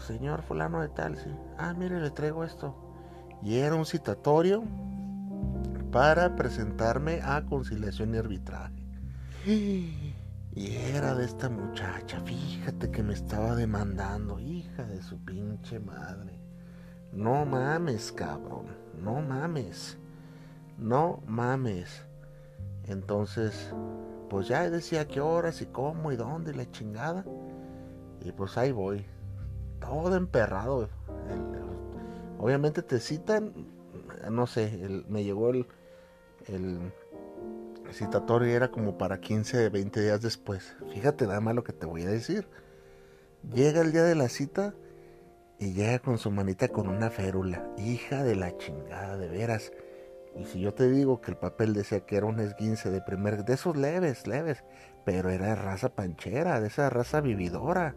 señor 0.05 0.41
fulano 0.41 0.81
de 0.81 0.89
tal, 0.89 1.17
sí. 1.17 1.29
Ah, 1.57 1.73
mire, 1.73 2.01
le 2.01 2.11
traigo 2.11 2.43
esto. 2.43 2.75
Y 3.43 3.57
era 3.57 3.75
un 3.75 3.85
citatorio 3.85 4.63
para 5.91 6.35
presentarme 6.35 7.21
a 7.23 7.45
conciliación 7.45 8.13
y 8.13 8.17
arbitraje. 8.17 8.73
Y 10.57 10.75
era 10.75 11.13
de 11.13 11.23
esta 11.25 11.49
muchacha, 11.49 12.19
fíjate 12.21 12.89
que 12.89 13.03
me 13.03 13.13
estaba 13.13 13.55
demandando, 13.55 14.39
hija 14.39 14.85
de 14.85 15.03
su 15.03 15.23
pinche 15.23 15.79
madre. 15.79 16.39
No 17.11 17.45
mames, 17.45 18.11
cabrón, 18.11 18.65
no 18.99 19.21
mames, 19.21 19.99
no 20.79 21.21
mames. 21.27 22.03
Entonces, 22.87 23.71
pues 24.31 24.47
ya 24.47 24.67
decía 24.67 25.07
qué 25.07 25.21
horas 25.21 25.61
y 25.61 25.67
cómo 25.67 26.11
y 26.11 26.15
dónde 26.15 26.53
y 26.53 26.55
la 26.55 26.71
chingada. 26.71 27.23
Y 28.21 28.31
pues 28.31 28.57
ahí 28.57 28.71
voy, 28.71 29.05
todo 29.79 30.15
emperrado. 30.15 30.89
obviamente 32.39 32.81
te 32.81 32.99
citan, 32.99 33.53
no 34.31 34.47
sé, 34.47 35.03
me 35.07 35.23
llegó 35.23 35.51
el, 35.51 35.67
el 37.87 37.93
citatorio 37.93 38.53
era 38.53 38.69
como 38.69 38.97
para 38.97 39.21
15, 39.21 39.69
20 39.69 40.01
días 40.01 40.21
después. 40.21 40.75
Fíjate 40.93 41.25
nada 41.25 41.39
más 41.39 41.55
lo 41.55 41.63
que 41.63 41.73
te 41.73 41.85
voy 41.85 42.03
a 42.03 42.09
decir. 42.09 42.47
Llega 43.53 43.81
el 43.81 43.93
día 43.93 44.03
de 44.03 44.15
la 44.15 44.27
cita 44.27 44.73
y 45.57 45.71
llega 45.73 45.99
con 45.99 46.17
su 46.17 46.29
manita 46.29 46.67
con 46.67 46.89
una 46.89 47.09
férula. 47.09 47.65
Hija 47.77 48.23
de 48.23 48.35
la 48.35 48.57
chingada, 48.57 49.17
de 49.17 49.29
veras. 49.29 49.71
Y 50.35 50.45
si 50.45 50.59
yo 50.59 50.73
te 50.73 50.89
digo 50.89 51.21
que 51.21 51.31
el 51.31 51.37
papel 51.37 51.73
decía 51.73 52.01
que 52.01 52.17
era 52.17 52.25
un 52.25 52.39
esguince 52.39 52.91
de 52.91 53.01
primer, 53.01 53.45
de 53.45 53.53
esos 53.53 53.77
leves, 53.77 54.27
leves, 54.27 54.63
pero 55.05 55.29
era 55.29 55.47
de 55.47 55.55
raza 55.55 55.89
panchera, 55.89 56.59
de 56.59 56.67
esa 56.67 56.89
raza 56.89 57.21
vividora. 57.21 57.95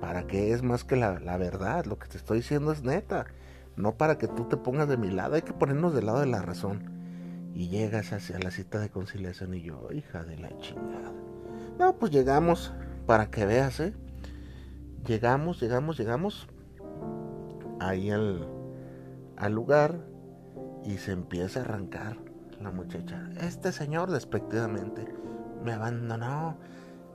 ¿Para 0.00 0.26
qué 0.26 0.52
es 0.52 0.62
más 0.62 0.84
que 0.84 0.96
la, 0.96 1.20
la 1.20 1.36
verdad? 1.36 1.84
Lo 1.84 1.98
que 1.98 2.08
te 2.08 2.16
estoy 2.16 2.38
diciendo 2.38 2.72
es 2.72 2.82
neta. 2.82 3.26
No 3.76 3.96
para 3.96 4.18
que 4.18 4.26
tú 4.26 4.48
te 4.48 4.56
pongas 4.56 4.88
de 4.88 4.96
mi 4.96 5.10
lado, 5.10 5.36
hay 5.36 5.42
que 5.42 5.52
ponernos 5.52 5.94
del 5.94 6.06
lado 6.06 6.20
de 6.20 6.26
la 6.26 6.42
razón 6.42 6.97
y 7.58 7.66
llegas 7.66 8.12
hacia 8.12 8.38
la 8.38 8.52
cita 8.52 8.78
de 8.78 8.88
conciliación 8.88 9.52
y 9.52 9.62
yo, 9.62 9.88
hija 9.90 10.22
de 10.22 10.38
la 10.38 10.56
chingada. 10.60 11.12
No, 11.76 11.96
pues 11.96 12.12
llegamos, 12.12 12.72
para 13.04 13.32
que 13.32 13.46
veas, 13.46 13.80
¿eh? 13.80 13.94
Llegamos, 15.04 15.60
llegamos, 15.60 15.98
llegamos 15.98 16.46
ahí 17.80 18.12
al, 18.12 18.46
al 19.36 19.52
lugar 19.52 19.98
y 20.84 20.98
se 20.98 21.10
empieza 21.10 21.58
a 21.58 21.62
arrancar 21.64 22.16
la 22.60 22.70
muchacha. 22.70 23.28
Este 23.40 23.72
señor, 23.72 24.12
despectivamente, 24.12 25.12
me 25.64 25.72
abandonó. 25.72 26.56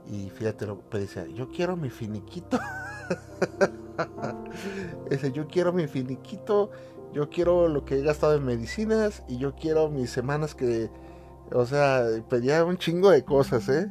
Y 0.06 0.28
fíjate 0.28 0.66
lo 0.66 0.86
que 0.90 0.98
dice, 0.98 1.32
yo 1.32 1.48
quiero 1.48 1.74
mi 1.74 1.88
finiquito. 1.88 2.60
Ese, 5.10 5.32
yo 5.32 5.46
quiero 5.46 5.72
mi 5.72 5.86
finiquito 5.86 6.70
yo 7.14 7.30
quiero 7.30 7.68
lo 7.68 7.84
que 7.84 8.00
he 8.00 8.02
gastado 8.02 8.34
en 8.34 8.44
medicinas 8.44 9.22
y 9.28 9.38
yo 9.38 9.54
quiero 9.54 9.88
mis 9.88 10.10
semanas 10.10 10.56
que, 10.56 10.90
o 11.52 11.64
sea, 11.64 12.04
pedía 12.28 12.64
un 12.64 12.76
chingo 12.76 13.10
de 13.10 13.24
cosas, 13.24 13.68
¿eh? 13.68 13.88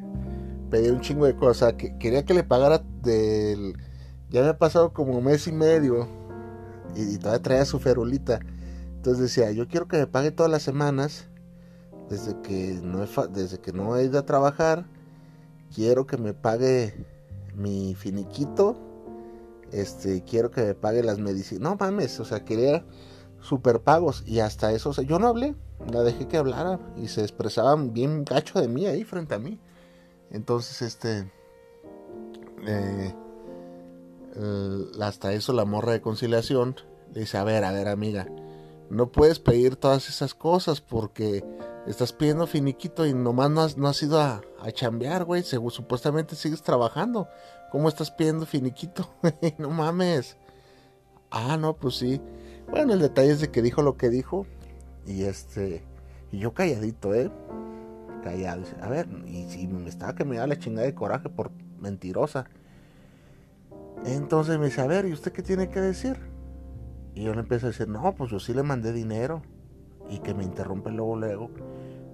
Pedía 0.70 0.92
un 0.92 1.00
chingo 1.00 1.26
de 1.26 1.36
cosas, 1.38 1.74
que 1.74 1.98
quería 1.98 2.26
que 2.26 2.34
le 2.34 2.44
pagara 2.44 2.84
del... 3.02 3.78
Ya 4.30 4.42
había 4.42 4.58
pasado 4.58 4.92
como 4.92 5.22
mes 5.22 5.48
y 5.48 5.54
medio 5.54 6.08
y, 6.96 7.18
todavía 7.18 7.42
traía 7.42 7.66
su 7.66 7.80
ferulita. 7.80 8.40
Entonces 8.96 9.24
decía, 9.24 9.52
yo 9.52 9.70
quiero 9.70 9.88
que 9.88 9.98
me 9.98 10.08
pague 10.08 10.32
todas 10.32 10.52
las 10.52 10.64
semanas 10.64 11.30
desde 12.10 12.42
que 12.42 12.80
no 12.84 13.04
he, 13.04 13.08
desde 13.30 13.60
que 13.60 13.72
no 13.72 13.96
he 13.96 14.04
ido 14.04 14.20
a 14.20 14.26
trabajar. 14.26 14.86
Quiero 15.74 16.08
que 16.08 16.18
me 16.18 16.34
pague 16.34 17.06
mi 17.56 17.96
finiquito. 17.96 18.76
Este, 19.74 20.24
quiero 20.24 20.52
que 20.52 20.62
me 20.62 20.76
pague 20.76 21.04
las 21.04 21.20
medicinas. 21.20 21.62
No 21.62 21.76
mames, 21.76 22.20
o 22.20 22.26
sea, 22.26 22.46
quería 22.46 22.86
super 23.42 23.82
pagos 23.82 24.24
y 24.26 24.40
hasta 24.40 24.72
eso, 24.72 24.94
yo 25.02 25.20
no 25.20 25.28
hablé, 25.28 25.56
la 25.92 26.02
dejé 26.04 26.28
que 26.28 26.38
hablara 26.38 26.80
y 26.98 27.08
se 27.10 27.22
expresaban 27.22 27.94
bien 27.94 28.24
gacho 28.24 28.62
de 28.62 28.68
mí 28.68 28.86
ahí 28.86 29.04
frente 29.04 29.36
a 29.36 29.40
mí. 29.40 29.60
Entonces, 30.32 30.82
este, 30.82 31.30
eh, 32.66 33.14
hasta 35.02 35.34
eso 35.34 35.54
la 35.54 35.66
morra 35.66 35.92
de 35.92 36.02
conciliación 36.02 36.76
le 37.14 37.22
dice, 37.22 37.38
a 37.38 37.44
ver, 37.44 37.64
a 37.66 37.72
ver 37.72 37.88
amiga, 37.88 38.28
no 38.90 39.12
puedes 39.12 39.40
pedir 39.40 39.76
todas 39.76 40.08
esas 40.10 40.34
cosas 40.34 40.82
porque 40.82 41.44
estás 41.86 42.14
pidiendo 42.14 42.48
finiquito 42.48 43.06
y 43.06 43.14
nomás 43.14 43.50
no 43.50 43.62
has, 43.62 43.78
no 43.78 43.88
has 43.88 44.02
ido 44.02 44.20
a, 44.20 44.42
a 44.62 44.72
chambear, 44.72 45.26
güey, 45.26 45.44
supuestamente 45.44 46.36
sigues 46.36 46.62
trabajando. 46.62 47.28
¿Cómo 47.74 47.90
estás 47.90 48.12
pidiendo 48.12 48.46
finiquito? 48.46 49.10
no 49.58 49.72
mames. 49.72 50.38
Ah, 51.32 51.58
no, 51.58 51.76
pues 51.76 51.96
sí. 51.96 52.22
Bueno, 52.70 52.94
el 52.94 53.00
detalle 53.00 53.32
es 53.32 53.40
de 53.40 53.50
que 53.50 53.64
dijo 53.64 53.82
lo 53.82 53.98
que 53.98 54.12
dijo. 54.12 54.46
Y 55.08 55.24
este. 55.24 55.84
Y 56.32 56.38
yo 56.38 56.54
calladito, 56.54 57.16
¿eh? 57.16 57.32
Callado. 58.24 58.62
A 58.80 58.90
ver, 58.90 59.08
y 59.26 59.50
si 59.50 59.66
me 59.66 59.90
estaba 59.90 60.14
que 60.14 60.24
me 60.24 60.38
da 60.38 60.46
la 60.46 60.60
chingada 60.60 60.86
de 60.86 60.94
coraje 60.94 61.30
por 61.30 61.50
mentirosa. 61.80 62.46
Entonces 64.06 64.60
me 64.60 64.66
dice, 64.66 64.82
a 64.82 64.86
ver, 64.86 65.08
¿y 65.08 65.14
usted 65.14 65.32
qué 65.32 65.42
tiene 65.42 65.70
que 65.70 65.82
decir? 65.82 66.20
Y 67.16 67.24
yo 67.24 67.34
le 67.34 67.40
empiezo 67.40 67.66
a 67.66 67.70
decir, 67.70 67.88
no, 67.88 68.14
pues 68.14 68.30
yo 68.30 68.40
sí 68.40 68.54
le 68.54 68.62
mandé 68.62 68.94
dinero. 68.94 69.42
y 70.12 70.20
que 70.20 70.36
me 70.36 70.44
interrumpe 70.44 70.92
luego, 70.92 71.16
luego. 71.16 71.50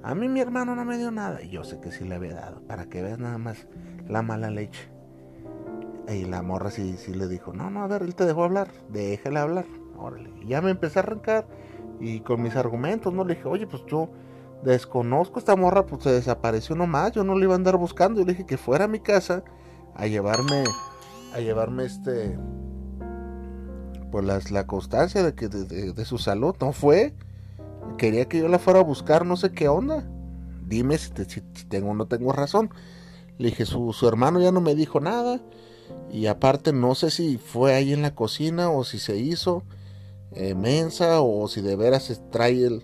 A 0.04 0.16
mí 0.16 0.30
mi 0.30 0.40
hermano 0.40 0.74
no 0.74 0.86
me 0.86 0.98
dio 0.98 1.12
nada. 1.12 1.42
Y 1.42 1.50
yo 1.50 1.66
sé 1.66 1.82
que 1.82 1.92
sí 1.92 2.06
le 2.06 2.16
había 2.16 2.36
dado. 2.36 2.62
Para 2.62 2.86
que 2.86 3.02
veas 3.02 3.20
nada 3.20 3.38
más 3.38 3.68
la 4.08 4.22
mala 4.22 4.50
leche. 4.50 4.99
Y 6.12 6.26
la 6.26 6.42
morra 6.42 6.72
sí, 6.72 6.96
sí 6.98 7.14
le 7.14 7.28
dijo, 7.28 7.54
no, 7.54 7.70
no, 7.70 7.84
a 7.84 7.88
ver, 7.88 8.02
él 8.02 8.16
te 8.16 8.26
dejó 8.26 8.44
hablar. 8.44 8.70
Déjale 8.90 9.40
hablar. 9.40 9.66
Órale. 9.98 10.32
Y 10.42 10.48
ya 10.48 10.62
me 10.62 10.72
empecé 10.72 11.00
a 11.00 11.04
arrancar. 11.04 11.48
Y 12.00 12.22
con 12.22 12.42
mis 12.42 12.56
argumentos, 12.56 13.14
¿no? 13.14 13.24
Le 13.24 13.36
dije, 13.36 13.48
oye, 13.48 13.68
pues 13.68 13.84
yo 13.88 14.10
desconozco 14.64 15.40
esta 15.40 15.56
morra, 15.56 15.86
pues 15.86 16.04
se 16.04 16.12
desapareció 16.12 16.76
nomás. 16.76 17.12
Yo 17.12 17.24
no 17.24 17.38
le 17.38 17.46
iba 17.46 17.54
a 17.54 17.58
andar 17.58 17.78
buscando. 17.78 18.20
Yo 18.20 18.26
le 18.26 18.34
dije 18.34 18.46
que 18.46 18.58
fuera 18.58 18.86
a 18.86 18.88
mi 18.88 19.00
casa 19.00 19.44
a 19.96 20.08
llevarme, 20.08 20.64
a 21.34 21.40
llevarme 21.40 21.86
este, 21.86 22.40
pues 24.12 24.52
la 24.52 24.66
constancia 24.66 25.22
de, 25.22 25.36
que, 25.36 25.48
de, 25.48 26.06
su 26.06 26.18
salud. 26.18 26.56
No 26.60 26.72
fue. 26.72 27.14
Quería 27.98 28.26
que 28.28 28.40
yo 28.40 28.48
la 28.48 28.60
fuera 28.60 28.80
a 28.80 28.84
buscar, 28.84 29.26
no 29.26 29.36
sé 29.36 29.52
qué 29.52 29.68
onda. 29.68 30.08
Dime 30.66 30.98
si, 30.98 31.12
si, 31.26 31.42
tengo 31.42 31.92
o 31.92 31.94
no 31.94 32.08
tengo 32.08 32.32
razón. 32.32 32.72
Le 33.38 33.50
dije, 33.50 33.66
su, 33.66 33.94
su 33.94 34.08
hermano 34.08 34.40
ya 34.40 34.52
no 34.52 34.62
me 34.62 34.76
dijo 34.76 35.00
nada. 35.00 35.42
Y 36.12 36.26
aparte 36.26 36.74
no 36.74 36.96
sé 36.96 37.12
si 37.12 37.38
fue 37.38 37.76
ahí 37.76 37.94
en 37.94 38.02
la 38.02 38.16
cocina 38.16 38.72
o 38.72 38.84
si 38.84 39.00
se 39.00 39.18
hizo 39.18 39.64
eh, 40.32 40.56
mensa 40.56 41.22
o 41.22 41.48
si 41.48 41.62
de 41.62 41.76
veras 41.76 42.22
trae 42.32 42.82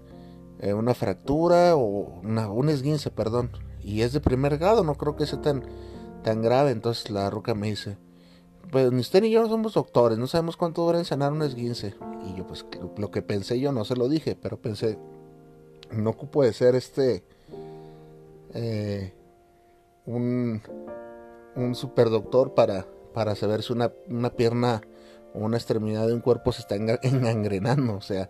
eh, 0.60 0.74
una 0.74 0.94
fractura 0.94 1.76
o 1.76 2.22
un 2.22 2.70
esguince, 2.70 3.12
perdón. 3.12 3.52
Y 3.84 4.02
es 4.02 4.14
de 4.14 4.20
primer 4.20 4.58
grado, 4.58 4.84
no 4.84 4.96
creo 4.96 5.16
que 5.16 5.28
sea 5.28 5.42
tan, 5.42 5.64
tan 6.24 6.42
grave. 6.42 6.72
Entonces 6.72 7.10
la 7.10 7.30
ruca 7.30 7.54
me 7.54 7.68
dice, 7.68 7.98
pues 8.72 8.92
ni 8.92 9.00
usted 9.00 9.22
ni 9.22 9.30
yo 9.30 9.48
somos 9.48 9.74
doctores, 9.74 10.18
no 10.18 10.28
sabemos 10.28 10.58
cuánto 10.58 10.84
dura 10.84 11.00
en 11.00 11.06
sanar 11.06 11.32
un 11.32 11.44
esguince. 11.44 11.96
Y 12.28 12.38
yo 12.38 12.48
pues 12.48 12.66
lo 12.98 13.12
que 13.12 13.22
pensé 13.22 13.60
yo 13.60 13.72
no 13.72 13.86
se 13.86 13.96
lo 13.96 14.10
dije, 14.10 14.36
pero 14.36 14.58
pensé, 14.58 14.98
no 15.92 16.14
puede 16.14 16.54
ser 16.54 16.76
este 16.76 17.24
eh, 18.54 19.14
un, 20.06 20.62
un 21.56 21.76
superdoctor 21.76 22.54
para, 22.54 22.88
para 23.16 23.34
saber 23.34 23.64
si 23.64 23.72
una, 23.72 23.94
una 24.10 24.30
pierna 24.30 24.82
o 25.34 25.40
una 25.40 25.56
extremidad 25.56 26.06
de 26.06 26.14
un 26.14 26.20
cuerpo 26.20 26.52
se 26.52 26.62
está 26.62 26.76
engangrenando. 27.04 27.96
O 27.96 28.02
sea, 28.02 28.30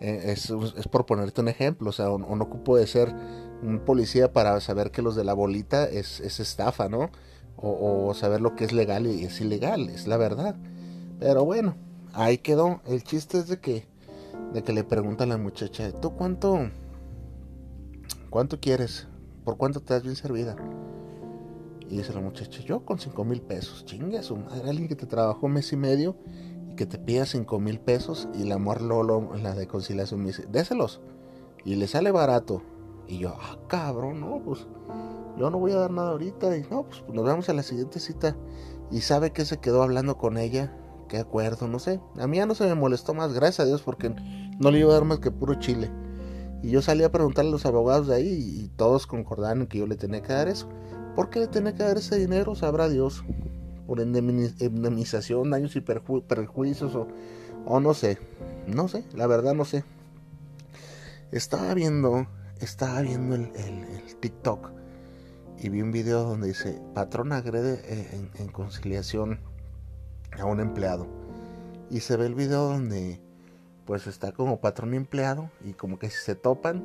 eh, 0.00 0.32
es, 0.32 0.50
es, 0.50 0.88
por 0.88 1.04
ponerte 1.04 1.42
un 1.42 1.48
ejemplo. 1.48 1.90
O 1.90 1.92
sea, 1.92 2.10
o, 2.10 2.18
no 2.18 2.44
ocupo 2.44 2.76
de 2.76 2.86
ser 2.86 3.14
un 3.62 3.82
policía 3.84 4.32
para 4.32 4.58
saber 4.60 4.90
que 4.90 5.02
los 5.02 5.14
de 5.14 5.24
la 5.24 5.34
bolita 5.34 5.84
es, 5.84 6.20
es 6.20 6.40
estafa, 6.40 6.88
¿no? 6.88 7.10
O, 7.56 8.08
o, 8.08 8.14
saber 8.14 8.40
lo 8.40 8.56
que 8.56 8.64
es 8.64 8.72
legal 8.72 9.06
y 9.06 9.24
es 9.24 9.40
ilegal, 9.42 9.90
es 9.90 10.06
la 10.06 10.16
verdad. 10.16 10.56
Pero 11.20 11.44
bueno, 11.44 11.76
ahí 12.14 12.38
quedó. 12.38 12.80
El 12.86 13.04
chiste 13.04 13.38
es 13.38 13.48
de 13.48 13.60
que, 13.60 13.86
de 14.54 14.62
que 14.62 14.72
le 14.72 14.84
pregunta 14.84 15.24
a 15.24 15.26
la 15.26 15.36
muchacha, 15.36 15.92
¿tú 15.92 16.14
cuánto, 16.14 16.70
cuánto 18.30 18.58
quieres? 18.58 19.06
¿Por 19.44 19.58
cuánto 19.58 19.80
te 19.80 19.92
das 19.92 20.02
bien 20.02 20.16
servida? 20.16 20.56
Y 21.88 21.98
dice 21.98 22.14
la 22.14 22.20
muchacha, 22.20 22.62
yo 22.62 22.84
con 22.84 22.98
cinco 22.98 23.24
mil 23.24 23.42
pesos. 23.42 23.84
Chinga 23.84 24.22
su 24.22 24.36
madre, 24.36 24.68
alguien 24.68 24.88
que 24.88 24.96
te 24.96 25.06
trabajó 25.06 25.48
mes 25.48 25.72
y 25.72 25.76
medio 25.76 26.16
y 26.70 26.76
que 26.76 26.86
te 26.86 26.98
pida 26.98 27.26
cinco 27.26 27.60
mil 27.60 27.78
pesos. 27.80 28.28
Y 28.34 28.44
la 28.44 28.56
amor 28.56 28.80
Lolo, 28.80 29.34
la 29.36 29.54
de 29.54 29.66
conciliación, 29.66 30.20
me 30.20 30.28
dice, 30.28 30.46
déselos. 30.50 31.00
Y 31.64 31.76
le 31.76 31.86
sale 31.86 32.10
barato. 32.10 32.62
Y 33.06 33.18
yo, 33.18 33.34
ah, 33.38 33.58
cabrón, 33.68 34.20
no, 34.20 34.40
pues 34.44 34.66
yo 35.38 35.50
no 35.50 35.58
voy 35.58 35.72
a 35.72 35.76
dar 35.76 35.90
nada 35.90 36.10
ahorita. 36.10 36.56
Y 36.56 36.62
no, 36.70 36.84
pues 36.84 37.04
nos 37.12 37.24
vemos 37.24 37.48
a 37.48 37.52
la 37.52 37.62
siguiente 37.62 38.00
cita. 38.00 38.36
Y 38.90 39.00
sabe 39.00 39.32
que 39.32 39.44
se 39.44 39.58
quedó 39.58 39.82
hablando 39.82 40.16
con 40.16 40.38
ella. 40.38 40.76
Qué 41.08 41.18
acuerdo, 41.18 41.68
no 41.68 41.78
sé. 41.78 42.00
A 42.18 42.26
mí 42.26 42.38
ya 42.38 42.46
no 42.46 42.54
se 42.54 42.64
me 42.64 42.74
molestó 42.74 43.12
más, 43.12 43.34
gracias 43.34 43.60
a 43.60 43.66
Dios, 43.66 43.82
porque 43.82 44.14
no 44.58 44.70
le 44.70 44.80
iba 44.80 44.90
a 44.90 44.94
dar 44.94 45.04
más 45.04 45.18
que 45.18 45.30
puro 45.30 45.54
chile. 45.56 45.90
Y 46.62 46.70
yo 46.70 46.80
salí 46.80 47.04
a 47.04 47.12
preguntarle 47.12 47.50
a 47.50 47.52
los 47.52 47.66
abogados 47.66 48.06
de 48.06 48.14
ahí 48.14 48.62
y 48.62 48.68
todos 48.68 49.06
concordaron 49.06 49.66
que 49.66 49.76
yo 49.76 49.86
le 49.86 49.96
tenía 49.96 50.22
que 50.22 50.32
dar 50.32 50.48
eso. 50.48 50.66
¿Por 51.14 51.30
qué 51.30 51.40
le 51.40 51.46
tenía 51.46 51.74
que 51.74 51.82
dar 51.82 51.96
ese 51.96 52.18
dinero? 52.18 52.54
Sabrá 52.54 52.88
Dios. 52.88 53.24
Por 53.86 54.00
indemnización, 54.00 55.50
daños 55.50 55.76
y 55.76 55.80
perjuicios 55.80 56.94
o, 56.94 57.06
o 57.66 57.80
no 57.80 57.94
sé. 57.94 58.18
No 58.66 58.88
sé, 58.88 59.04
la 59.14 59.26
verdad 59.26 59.54
no 59.54 59.64
sé. 59.64 59.84
Estaba 61.30 61.74
viendo, 61.74 62.26
estaba 62.60 63.00
viendo 63.02 63.34
el, 63.34 63.50
TikTok 64.20 64.70
y 65.58 65.68
vi 65.68 65.82
un 65.82 65.92
video 65.92 66.22
donde 66.22 66.48
dice, 66.48 66.80
patrón 66.94 67.32
agrede 67.32 67.80
eh, 67.84 68.30
en, 68.38 68.48
conciliación 68.48 69.40
a 70.38 70.44
un 70.46 70.60
empleado. 70.60 71.06
Y 71.90 72.00
se 72.00 72.16
ve 72.16 72.26
el 72.26 72.34
video 72.34 72.68
donde 72.68 73.20
pues 73.84 74.06
está 74.06 74.32
como 74.32 74.60
patrón 74.60 74.94
y 74.94 74.96
empleado 74.96 75.50
y 75.62 75.74
como 75.74 75.98
que 75.98 76.08
se 76.08 76.34
topan 76.34 76.84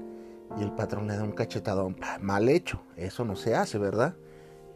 y 0.57 0.63
el 0.63 0.71
patrón 0.71 1.07
le 1.07 1.15
da 1.15 1.23
un 1.23 1.31
cachetadón. 1.31 1.97
Mal 2.21 2.49
hecho, 2.49 2.81
eso 2.95 3.25
no 3.25 3.35
se 3.35 3.55
hace, 3.55 3.77
¿verdad? 3.77 4.15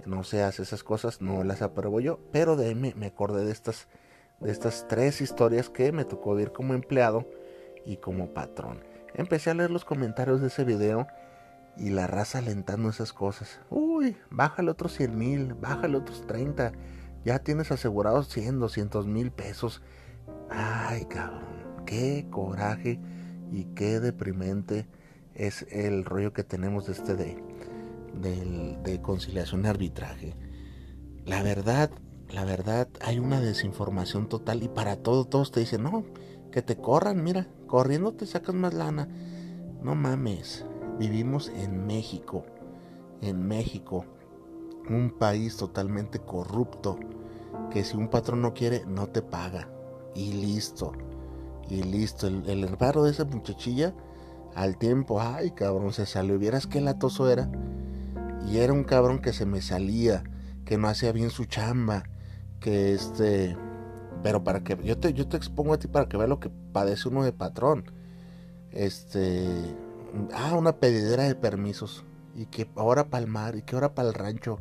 No 0.05 0.23
se 0.23 0.43
hace 0.43 0.63
esas 0.63 0.83
cosas, 0.83 1.21
no 1.21 1.43
las 1.43 1.61
apruebo 1.61 1.99
yo. 1.99 2.19
Pero 2.31 2.55
de 2.55 2.67
ahí 2.67 2.75
me, 2.75 3.05
acordé 3.05 3.45
de 3.45 3.51
estas, 3.51 3.87
de 4.39 4.51
estas 4.51 4.87
tres 4.87 5.21
historias 5.21 5.69
que 5.69 5.91
me 5.91 6.05
tocó 6.05 6.35
vivir 6.35 6.51
como 6.51 6.73
empleado 6.73 7.27
y 7.85 7.97
como 7.97 8.33
patrón. 8.33 8.83
Empecé 9.15 9.49
a 9.49 9.53
leer 9.53 9.71
los 9.71 9.85
comentarios 9.85 10.41
de 10.41 10.47
ese 10.47 10.63
video 10.63 11.07
y 11.77 11.89
la 11.89 12.07
raza 12.07 12.39
alentando 12.39 12.89
esas 12.89 13.13
cosas. 13.13 13.59
Uy, 13.69 14.17
bájale 14.29 14.71
otros 14.71 14.93
100 14.93 15.17
mil, 15.17 15.53
bájale 15.53 15.97
otros 15.97 16.25
30. 16.27 16.71
Ya 17.23 17.39
tienes 17.39 17.71
asegurados 17.71 18.27
100, 18.29 18.59
200 18.59 19.07
mil 19.07 19.31
pesos. 19.31 19.81
Ay, 20.49 21.05
cabrón, 21.05 21.83
qué 21.85 22.27
coraje 22.29 22.99
y 23.51 23.65
qué 23.75 23.99
deprimente 23.99 24.87
es 25.35 25.65
el 25.69 26.05
rollo 26.05 26.33
que 26.33 26.43
tenemos 26.43 26.85
de 26.85 26.93
este 26.93 27.15
de, 27.15 27.37
de, 28.83 29.01
conciliación 29.01 29.65
y 29.65 29.67
arbitraje. 29.67 30.35
La 31.25 31.41
verdad, 31.41 31.89
la 32.29 32.45
verdad, 32.45 32.87
hay 33.01 33.19
una 33.19 33.41
desinformación 33.41 34.27
total 34.29 34.63
y 34.63 34.67
para 34.67 34.97
todo, 34.97 35.25
todos 35.25 35.51
te 35.51 35.61
dicen, 35.61 35.83
no, 35.83 36.03
que 36.51 36.61
te 36.61 36.77
corran, 36.77 37.23
mira, 37.23 37.47
corriendo 37.67 38.13
te 38.13 38.25
sacas 38.25 38.55
más 38.55 38.73
lana. 38.73 39.07
No 39.81 39.95
mames, 39.95 40.65
vivimos 40.99 41.49
en 41.49 41.85
México, 41.85 42.45
en 43.21 43.47
México, 43.47 44.05
un 44.89 45.11
país 45.17 45.57
totalmente 45.57 46.19
corrupto, 46.19 46.99
que 47.71 47.83
si 47.83 47.97
un 47.97 48.09
patrón 48.09 48.41
no 48.41 48.53
quiere, 48.53 48.85
no 48.85 49.07
te 49.07 49.21
paga. 49.21 49.69
Y 50.15 50.33
listo, 50.33 50.93
y 51.69 51.81
listo. 51.81 52.27
El, 52.27 52.47
el 52.47 52.77
de 52.77 53.09
esa 53.09 53.25
muchachilla 53.25 53.95
al 54.55 54.77
tiempo, 54.77 55.21
ay 55.21 55.51
cabrón, 55.51 55.93
se 55.93 56.05
salió. 56.05 56.37
Vieras 56.37 56.67
qué 56.67 56.81
latoso 56.81 57.29
era. 57.29 57.49
Y 58.47 58.57
era 58.57 58.73
un 58.73 58.83
cabrón 58.83 59.19
que 59.19 59.33
se 59.33 59.45
me 59.45 59.61
salía, 59.61 60.23
que 60.65 60.77
no 60.77 60.87
hacía 60.87 61.11
bien 61.11 61.29
su 61.29 61.45
chamba, 61.45 62.03
que 62.59 62.93
este... 62.93 63.57
Pero 64.21 64.43
para 64.43 64.63
que 64.63 64.77
yo 64.83 64.97
te, 64.97 65.13
yo 65.13 65.27
te 65.27 65.37
expongo 65.37 65.73
a 65.73 65.79
ti 65.79 65.87
para 65.87 66.07
que 66.07 66.17
veas 66.17 66.29
lo 66.29 66.39
que 66.39 66.49
padece 66.49 67.09
uno 67.09 67.23
de 67.23 67.33
patrón. 67.33 67.85
Este... 68.71 69.47
Ah, 70.33 70.55
una 70.55 70.77
pedidera 70.77 71.23
de 71.23 71.35
permisos. 71.35 72.05
Y 72.35 72.45
que 72.45 72.69
ahora 72.75 73.09
para 73.09 73.23
el 73.23 73.29
mar, 73.29 73.55
y 73.55 73.61
que 73.63 73.75
ahora 73.75 73.95
para 73.95 74.09
el 74.09 74.13
rancho. 74.13 74.59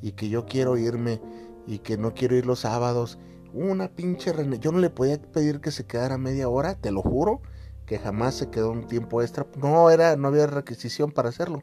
Y 0.00 0.12
que 0.12 0.28
yo 0.28 0.46
quiero 0.46 0.76
irme, 0.76 1.20
y 1.66 1.78
que 1.78 1.96
no 1.96 2.14
quiero 2.14 2.36
ir 2.36 2.46
los 2.46 2.60
sábados. 2.60 3.18
Una 3.52 3.88
pinche. 3.88 4.32
Yo 4.60 4.72
no 4.72 4.78
le 4.78 4.90
podía 4.90 5.20
pedir 5.20 5.60
que 5.60 5.70
se 5.70 5.84
quedara 5.84 6.18
media 6.18 6.48
hora, 6.48 6.74
te 6.74 6.90
lo 6.90 7.02
juro 7.02 7.42
que 7.86 7.98
jamás 7.98 8.34
se 8.34 8.50
quedó 8.50 8.70
un 8.70 8.86
tiempo 8.86 9.22
extra. 9.22 9.46
No 9.56 9.90
era, 9.90 10.16
no 10.16 10.28
había 10.28 10.46
requisición 10.46 11.10
para 11.10 11.28
hacerlo. 11.28 11.62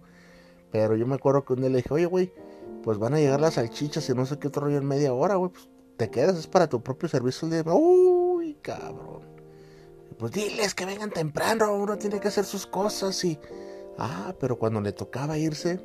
Pero 0.72 0.96
yo 0.96 1.08
me 1.08 1.16
acuerdo 1.16 1.46
que 1.46 1.54
un 1.54 1.62
día 1.62 1.70
le 1.70 1.78
dije, 1.78 1.94
oye, 1.94 2.06
güey, 2.06 2.34
pues 2.84 2.98
van 2.98 3.14
a 3.14 3.20
llegar 3.20 3.42
las 3.42 3.56
salchichas 3.56 4.08
y 4.10 4.14
no 4.14 4.26
sé 4.26 4.38
qué 4.40 4.48
otro 4.48 4.64
rollo 4.64 4.78
en 4.78 4.86
media 4.86 5.14
hora, 5.14 5.36
güey. 5.36 5.52
Pues 5.52 5.68
te 5.98 6.10
quedas, 6.10 6.38
es 6.38 6.48
para 6.48 6.68
tu 6.68 6.82
propio 6.82 7.10
servicio 7.10 7.48
el 7.48 7.52
día. 7.52 7.74
Uy, 7.74 8.58
cabrón. 8.62 9.28
Pues 10.18 10.32
diles 10.32 10.76
que 10.76 10.86
vengan 10.86 11.12
temprano, 11.12 11.74
uno 11.76 11.98
tiene 11.98 12.20
que 12.20 12.28
hacer 12.28 12.46
sus 12.46 12.66
cosas 12.66 13.24
y... 13.24 13.40
Ah, 13.98 14.34
pero 14.40 14.58
cuando 14.58 14.80
le 14.82 14.94
tocaba 14.94 15.38
irse, 15.38 15.82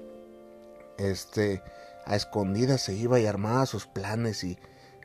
este, 0.98 1.62
a 2.04 2.16
escondidas 2.16 2.82
se 2.82 2.94
iba 2.94 3.18
y 3.18 3.26
armaba 3.26 3.66
sus 3.66 3.86
planes 3.86 4.44
y 4.44 4.58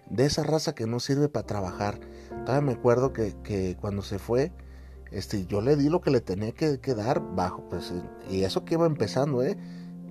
de 0.10 0.26
esa 0.26 0.44
raza 0.44 0.76
que 0.76 0.86
no 0.86 1.00
sirve 1.00 1.30
para 1.30 1.46
trabajar. 1.46 2.00
Todavía 2.46 2.62
me 2.62 2.74
acuerdo 2.74 3.14
que, 3.14 3.36
que 3.44 3.78
cuando 3.80 4.02
se 4.02 4.20
fue, 4.20 4.52
este, 5.12 5.46
yo 5.46 5.62
le 5.62 5.76
di 5.76 5.90
lo 5.90 6.02
que 6.02 6.12
le 6.12 6.22
tenía 6.22 6.52
que, 6.52 6.78
dar 6.94 7.22
bajo, 7.36 7.68
pues, 7.70 7.94
y 8.30 8.44
eso 8.44 8.64
que 8.64 8.76
iba 8.76 8.86
empezando, 8.86 9.42
¿eh? 9.42 9.58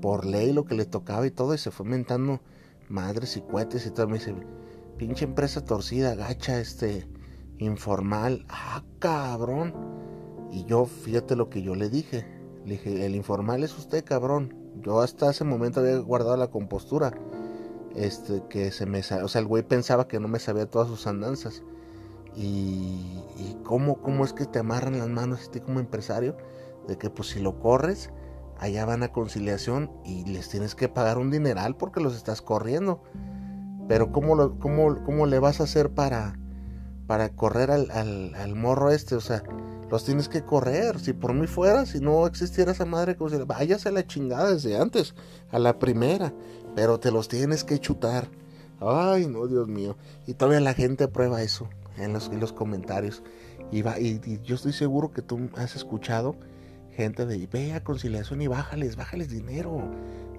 Por 0.02 0.24
ley 0.24 0.52
lo 0.52 0.64
que 0.64 0.74
le 0.74 0.86
tocaba 0.86 1.26
y 1.26 1.30
todo, 1.30 1.54
y 1.54 1.58
se 1.58 1.70
fue 1.70 1.86
mentando 1.86 2.40
madres 2.88 3.36
y 3.36 3.42
cohetes 3.42 3.86
y 3.86 3.90
todo. 3.90 4.08
Me 4.08 4.18
dice, 4.18 4.34
pinche 4.96 5.24
empresa 5.24 5.64
torcida, 5.64 6.14
gacha, 6.14 6.60
este, 6.60 7.06
informal, 7.58 8.44
ah, 8.48 8.82
cabrón. 8.98 9.74
Y 10.50 10.64
yo, 10.64 10.86
fíjate 10.86 11.36
lo 11.36 11.48
que 11.50 11.62
yo 11.62 11.74
le 11.74 11.90
dije. 11.90 12.26
Le 12.64 12.72
dije, 12.72 13.06
el 13.06 13.14
informal 13.14 13.62
es 13.62 13.76
usted, 13.76 14.04
cabrón. 14.04 14.54
Yo 14.82 15.00
hasta 15.00 15.30
ese 15.30 15.44
momento 15.44 15.80
había 15.80 15.98
guardado 15.98 16.36
la 16.36 16.48
compostura. 16.48 17.12
Este, 17.94 18.42
que 18.48 18.70
se 18.70 18.86
me... 18.86 19.00
O 19.00 19.28
sea, 19.28 19.40
el 19.40 19.46
güey 19.46 19.62
pensaba 19.62 20.08
que 20.08 20.20
no 20.20 20.28
me 20.28 20.38
sabía 20.38 20.66
todas 20.66 20.88
sus 20.88 21.06
andanzas 21.06 21.62
y, 22.34 23.56
cómo, 23.64 24.00
cómo 24.00 24.24
es 24.24 24.32
que 24.32 24.46
te 24.46 24.58
amarran 24.58 24.98
las 24.98 25.08
manos 25.08 25.42
este 25.42 25.60
como 25.60 25.80
empresario 25.80 26.36
de 26.86 26.96
que 26.96 27.10
pues 27.10 27.28
si 27.28 27.40
lo 27.40 27.58
corres, 27.60 28.10
allá 28.58 28.84
van 28.84 29.02
a 29.02 29.12
conciliación 29.12 29.90
y 30.04 30.24
les 30.24 30.48
tienes 30.48 30.74
que 30.74 30.88
pagar 30.88 31.18
un 31.18 31.30
dineral 31.30 31.76
porque 31.76 32.00
los 32.00 32.16
estás 32.16 32.42
corriendo. 32.42 33.02
Pero 33.88 34.12
¿cómo, 34.12 34.58
cómo, 34.58 35.02
cómo 35.04 35.26
le 35.26 35.38
vas 35.38 35.60
a 35.60 35.64
hacer 35.64 35.90
para, 35.90 36.38
para 37.06 37.30
correr 37.30 37.70
al, 37.70 37.90
al, 37.90 38.54
morro 38.54 38.90
este? 38.90 39.14
O 39.14 39.20
sea, 39.20 39.42
los 39.90 40.04
tienes 40.04 40.28
que 40.28 40.42
correr. 40.42 40.98
Si 40.98 41.12
por 41.12 41.34
mí 41.34 41.46
fuera, 41.46 41.86
si 41.86 42.00
no 42.00 42.26
existiera 42.26 42.72
esa 42.72 42.84
madre, 42.84 43.16
como 43.16 43.30
si 43.30 43.36
a 43.36 43.90
la 43.90 44.06
chingada 44.06 44.52
desde 44.52 44.78
antes, 44.78 45.14
a 45.50 45.58
la 45.58 45.78
primera. 45.78 46.34
Pero 46.74 47.00
te 47.00 47.10
los 47.10 47.28
tienes 47.28 47.64
que 47.64 47.78
chutar. 47.78 48.28
Ay, 48.80 49.26
no, 49.26 49.46
Dios 49.46 49.68
mío. 49.68 49.96
Y 50.26 50.34
todavía 50.34 50.60
la 50.60 50.74
gente 50.74 51.08
prueba 51.08 51.42
eso 51.42 51.68
en 52.00 52.12
los, 52.12 52.28
en 52.28 52.40
los 52.40 52.52
comentarios. 52.52 53.22
Y, 53.70 53.82
va, 53.82 53.98
y, 53.98 54.40
yo 54.42 54.54
estoy 54.54 54.72
seguro 54.72 55.12
que 55.12 55.22
tú 55.22 55.50
has 55.56 55.76
escuchado 55.76 56.36
gente 56.92 57.26
de 57.26 57.46
ve 57.46 57.72
a 57.74 57.84
conciliación 57.84 58.42
y 58.42 58.48
bájales, 58.48 58.96
bájales 58.96 59.28
dinero. 59.30 59.88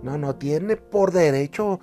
No, 0.03 0.17
no, 0.17 0.35
tiene 0.35 0.75
por 0.75 1.11
derecho 1.11 1.79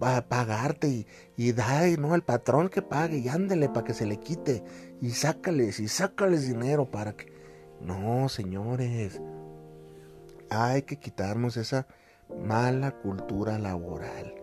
a 0.00 0.22
pagarte 0.22 0.88
y, 0.88 1.06
y 1.36 1.52
da, 1.52 1.86
¿no? 1.96 2.14
El 2.14 2.22
patrón 2.22 2.68
que 2.68 2.82
pague 2.82 3.18
y 3.18 3.28
ándele 3.28 3.68
para 3.68 3.84
que 3.86 3.94
se 3.94 4.06
le 4.06 4.18
quite 4.18 4.64
y 5.00 5.10
sácales 5.10 5.80
y 5.80 5.88
sácales 5.88 6.46
dinero 6.46 6.90
para 6.90 7.12
que... 7.12 7.32
No, 7.80 8.28
señores, 8.28 9.22
hay 10.50 10.82
que 10.82 10.98
quitarnos 10.98 11.56
esa 11.56 11.86
mala 12.44 12.90
cultura 12.90 13.58
laboral. 13.58 14.34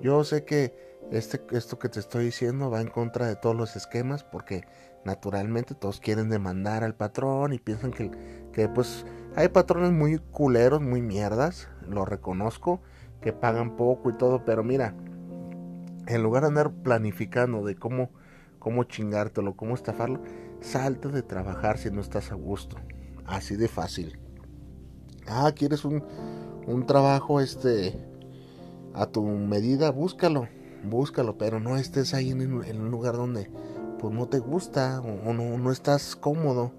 Yo 0.00 0.24
sé 0.24 0.44
que 0.44 0.85
este, 1.10 1.40
esto 1.52 1.78
que 1.78 1.88
te 1.88 2.00
estoy 2.00 2.26
diciendo 2.26 2.70
va 2.70 2.80
en 2.80 2.88
contra 2.88 3.26
de 3.26 3.36
todos 3.36 3.54
los 3.54 3.76
esquemas 3.76 4.24
porque 4.24 4.64
naturalmente 5.04 5.74
todos 5.74 6.00
quieren 6.00 6.28
demandar 6.28 6.82
al 6.82 6.94
patrón 6.94 7.52
y 7.52 7.58
piensan 7.58 7.92
que, 7.92 8.10
que 8.52 8.68
pues 8.68 9.06
hay 9.36 9.48
patrones 9.48 9.92
muy 9.92 10.18
culeros, 10.18 10.80
muy 10.80 11.02
mierdas, 11.02 11.68
lo 11.88 12.04
reconozco, 12.04 12.80
que 13.20 13.32
pagan 13.32 13.76
poco 13.76 14.10
y 14.10 14.14
todo, 14.14 14.44
pero 14.44 14.64
mira, 14.64 14.94
en 16.06 16.22
lugar 16.22 16.42
de 16.42 16.48
andar 16.48 16.72
planificando 16.72 17.64
de 17.64 17.76
cómo, 17.76 18.10
cómo 18.58 18.84
chingártelo, 18.84 19.56
cómo 19.56 19.74
estafarlo, 19.74 20.22
salte 20.60 21.08
de 21.08 21.22
trabajar 21.22 21.78
si 21.78 21.90
no 21.90 22.00
estás 22.00 22.32
a 22.32 22.34
gusto. 22.34 22.76
Así 23.26 23.56
de 23.56 23.68
fácil. 23.68 24.18
Ah, 25.26 25.52
quieres 25.54 25.84
un, 25.84 26.04
un 26.66 26.86
trabajo 26.86 27.40
este 27.40 28.08
a 28.94 29.06
tu 29.06 29.22
medida, 29.24 29.90
búscalo, 29.90 30.48
búscalo, 30.84 31.38
pero 31.38 31.60
no 31.60 31.76
estés 31.76 32.14
ahí 32.14 32.30
en, 32.30 32.40
un 32.52 32.90
lugar 32.90 33.16
donde 33.16 33.50
pues 33.98 34.12
no 34.14 34.26
te 34.26 34.38
gusta 34.38 35.00
o, 35.00 35.32
no, 35.32 35.58
no, 35.58 35.72
estás 35.72 36.16
cómodo 36.16 36.72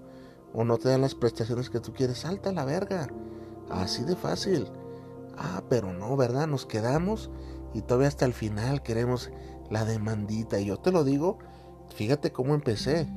o 0.52 0.64
no 0.64 0.78
te 0.78 0.88
dan 0.88 1.00
las 1.00 1.14
prestaciones 1.14 1.70
que 1.70 1.80
tú 1.80 1.92
quieres, 1.92 2.18
salta 2.18 2.50
a 2.50 2.52
la 2.52 2.64
verga. 2.64 3.08
Así 3.70 4.04
de 4.04 4.16
fácil. 4.16 4.66
Ah, 5.36 5.62
pero 5.68 5.92
no, 5.92 6.16
¿verdad? 6.16 6.46
Nos 6.46 6.66
quedamos 6.66 7.30
y 7.74 7.82
todavía 7.82 8.08
hasta 8.08 8.24
el 8.24 8.32
final 8.32 8.82
queremos 8.82 9.30
la 9.70 9.84
demandita. 9.84 10.58
Y 10.58 10.66
yo 10.66 10.78
te 10.78 10.90
lo 10.90 11.04
digo, 11.04 11.38
fíjate 11.94 12.32
cómo 12.32 12.54
empecé. 12.54 13.08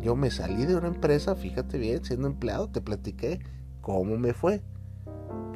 Yo 0.00 0.16
me 0.16 0.30
salí 0.30 0.66
de 0.66 0.76
una 0.76 0.88
empresa, 0.88 1.34
fíjate 1.34 1.78
bien, 1.78 2.04
siendo 2.04 2.28
empleado, 2.28 2.68
te 2.68 2.80
platiqué 2.80 3.40
cómo 3.80 4.16
me 4.16 4.32
fue. 4.32 4.62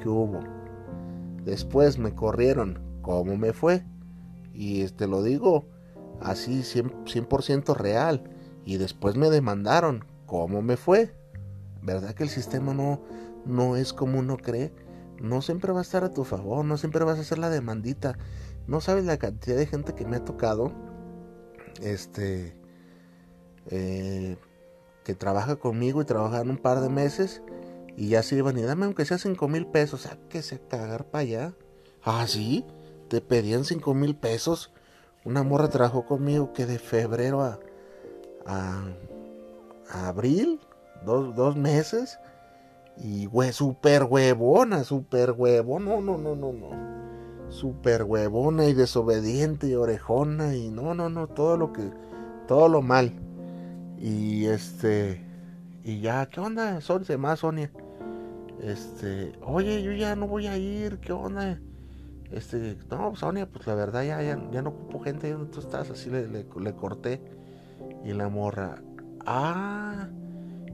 ¿Qué 0.00 0.08
hubo? 0.08 0.40
Después 1.44 1.98
me 1.98 2.14
corrieron, 2.14 2.80
¿cómo 3.02 3.36
me 3.36 3.52
fue? 3.52 3.84
Y 4.58 4.78
te 4.80 4.84
este, 4.84 5.06
lo 5.06 5.22
digo, 5.22 5.66
así 6.20 6.62
100%, 6.64 7.76
real. 7.76 8.24
Y 8.64 8.76
después 8.76 9.14
me 9.14 9.30
demandaron. 9.30 10.04
¿Cómo 10.26 10.62
me 10.62 10.76
fue? 10.76 11.14
¿Verdad 11.80 12.12
que 12.12 12.24
el 12.24 12.28
sistema 12.28 12.74
no, 12.74 13.00
no 13.46 13.76
es 13.76 13.92
como 13.92 14.18
uno 14.18 14.36
cree? 14.36 14.72
No 15.20 15.42
siempre 15.42 15.72
va 15.72 15.78
a 15.78 15.82
estar 15.82 16.02
a 16.02 16.12
tu 16.12 16.24
favor, 16.24 16.64
no 16.64 16.76
siempre 16.76 17.04
vas 17.04 17.18
a 17.18 17.20
hacer 17.20 17.38
la 17.38 17.50
demandita. 17.50 18.18
No 18.66 18.80
sabes 18.80 19.04
la 19.04 19.16
cantidad 19.16 19.56
de 19.56 19.66
gente 19.66 19.94
que 19.94 20.04
me 20.04 20.16
ha 20.16 20.24
tocado, 20.24 20.72
este, 21.80 22.60
eh, 23.70 24.36
que 25.04 25.14
trabaja 25.14 25.56
conmigo 25.56 26.02
y 26.02 26.04
trabajan 26.04 26.50
un 26.50 26.58
par 26.58 26.80
de 26.80 26.88
meses 26.88 27.42
y 27.96 28.08
ya 28.08 28.24
se 28.24 28.36
iban 28.36 28.58
y 28.58 28.62
dame 28.62 28.86
aunque 28.86 29.04
sea 29.04 29.18
cinco 29.18 29.46
mil 29.46 29.68
pesos, 29.68 30.06
¿a 30.06 30.18
que 30.28 30.42
se 30.42 30.58
cagar 30.58 31.06
para 31.06 31.22
allá? 31.22 31.54
Ah, 32.02 32.26
sí, 32.26 32.64
te 33.08 33.20
pedían 33.20 33.64
cinco 33.64 33.94
mil 33.94 34.14
pesos 34.14 34.72
una 35.28 35.42
morra 35.42 35.68
trabajó 35.68 36.06
conmigo 36.06 36.54
que 36.54 36.64
de 36.64 36.78
febrero 36.78 37.42
a, 37.42 37.58
a, 38.46 40.08
abril, 40.08 40.58
dos, 41.04 41.34
dos, 41.34 41.54
meses. 41.54 42.18
Y 42.96 43.26
güey, 43.26 43.52
super 43.52 44.04
huevona, 44.04 44.84
super 44.84 45.32
huevona, 45.32 45.84
no, 45.84 46.00
no, 46.00 46.16
no, 46.16 46.34
no, 46.34 46.52
no. 46.52 47.50
Super 47.50 48.04
huevona 48.04 48.64
y 48.64 48.72
desobediente 48.72 49.68
y 49.68 49.74
orejona 49.74 50.56
y 50.56 50.70
no, 50.70 50.94
no, 50.94 51.10
no, 51.10 51.26
todo 51.26 51.58
lo 51.58 51.74
que, 51.74 51.90
todo 52.46 52.68
lo 52.68 52.80
mal. 52.80 53.12
Y 53.98 54.46
este, 54.46 55.24
y 55.84 56.00
ya, 56.00 56.26
¿qué 56.26 56.40
onda? 56.40 56.80
Sonia, 56.80 57.18
más 57.18 57.40
Sonia. 57.40 57.70
Este, 58.62 59.32
oye, 59.42 59.82
yo 59.82 59.92
ya 59.92 60.16
no 60.16 60.26
voy 60.26 60.46
a 60.46 60.56
ir, 60.56 61.00
¿qué 61.00 61.12
onda? 61.12 61.60
Este, 62.30 62.76
no, 62.90 63.16
Sonia, 63.16 63.46
pues 63.46 63.66
la 63.66 63.74
verdad 63.74 64.02
ya, 64.04 64.20
ya, 64.22 64.62
no 64.62 64.70
ocupo 64.70 65.00
gente 65.00 65.32
donde 65.32 65.50
tú 65.50 65.60
estás. 65.60 65.90
Así 65.90 66.10
le, 66.10 66.28
le, 66.28 66.46
corté. 66.74 67.22
Y 68.04 68.12
la 68.12 68.28
morra, 68.28 68.82
ah, 69.26 70.08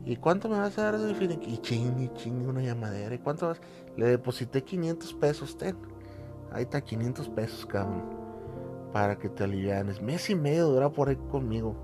¿y 0.04 0.16
cuánto 0.16 0.48
me 0.48 0.58
vas 0.58 0.78
a 0.78 0.92
dar 0.92 1.00
Y 1.42 1.58
ching, 1.58 2.00
y 2.00 2.08
ching, 2.14 2.46
una 2.48 2.62
llamadera. 2.62 3.14
¿Y 3.14 3.18
cuánto 3.18 3.48
vas? 3.48 3.60
Le 3.96 4.06
deposité 4.06 4.64
500 4.64 5.14
pesos, 5.14 5.56
ten. 5.56 5.76
Ahí 6.52 6.64
está, 6.64 6.80
500 6.80 7.28
pesos, 7.30 7.66
cabrón. 7.66 8.02
Para 8.92 9.16
que 9.18 9.28
te 9.28 9.44
alivianes. 9.44 10.02
Mes 10.02 10.28
y 10.30 10.34
medio 10.34 10.68
dura 10.68 10.90
por 10.90 11.08
ahí 11.08 11.16
conmigo. 11.16 11.76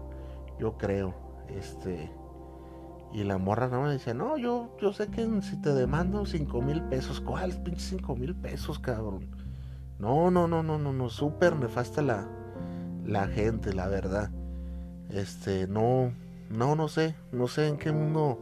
Yo 0.59 0.77
creo. 0.77 1.15
Este. 1.49 2.11
Y 3.13 3.25
la 3.25 3.39
morra 3.39 3.69
no 3.69 3.83
me 3.83 3.93
dice, 3.93 4.15
no, 4.15 4.37
yo, 4.39 4.77
yo 4.81 4.93
sé 4.93 5.09
que 5.09 5.27
si 5.43 5.61
te 5.61 5.75
demando 5.75 6.25
5 6.25 6.63
mil 6.63 6.81
pesos, 6.85 7.21
¿cuál? 7.21 7.51
Pinche 7.63 7.99
5 7.99 8.15
mil 8.15 8.37
pesos, 8.37 8.79
cabrón. 8.79 9.27
No, 10.01 10.31
no, 10.31 10.49
no, 10.49 10.63
no, 10.63 10.79
no, 10.79 10.95
no, 10.95 11.11
súper 11.11 11.55
nefasta 11.57 12.01
la, 12.01 12.27
la 13.05 13.27
gente, 13.29 13.75
la 13.75 13.87
verdad. 13.87 14.31
Este, 15.11 15.67
no, 15.67 16.13
no, 16.49 16.75
no 16.75 16.89
sé, 16.89 17.15
no 17.33 17.49
sé 17.49 17.69
en 17.69 17.77
qué 17.77 17.93
mundo 17.93 18.39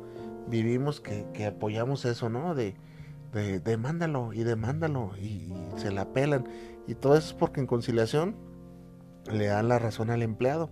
vivimos 0.48 1.00
que, 1.00 1.26
que 1.34 1.46
apoyamos 1.46 2.04
eso, 2.04 2.28
¿no? 2.28 2.54
De, 2.54 2.76
de 3.32 3.58
demándalo 3.58 4.32
y 4.32 4.44
demándalo 4.44 5.10
y, 5.20 5.52
se 5.76 5.90
la 5.90 6.12
pelan. 6.12 6.44
Y 6.86 6.94
todo 6.94 7.16
eso 7.16 7.28
es 7.28 7.34
porque 7.34 7.60
en 7.60 7.66
conciliación 7.66 8.36
le 9.32 9.46
dan 9.46 9.66
la 9.66 9.80
razón 9.80 10.10
al 10.10 10.22
empleado. 10.22 10.70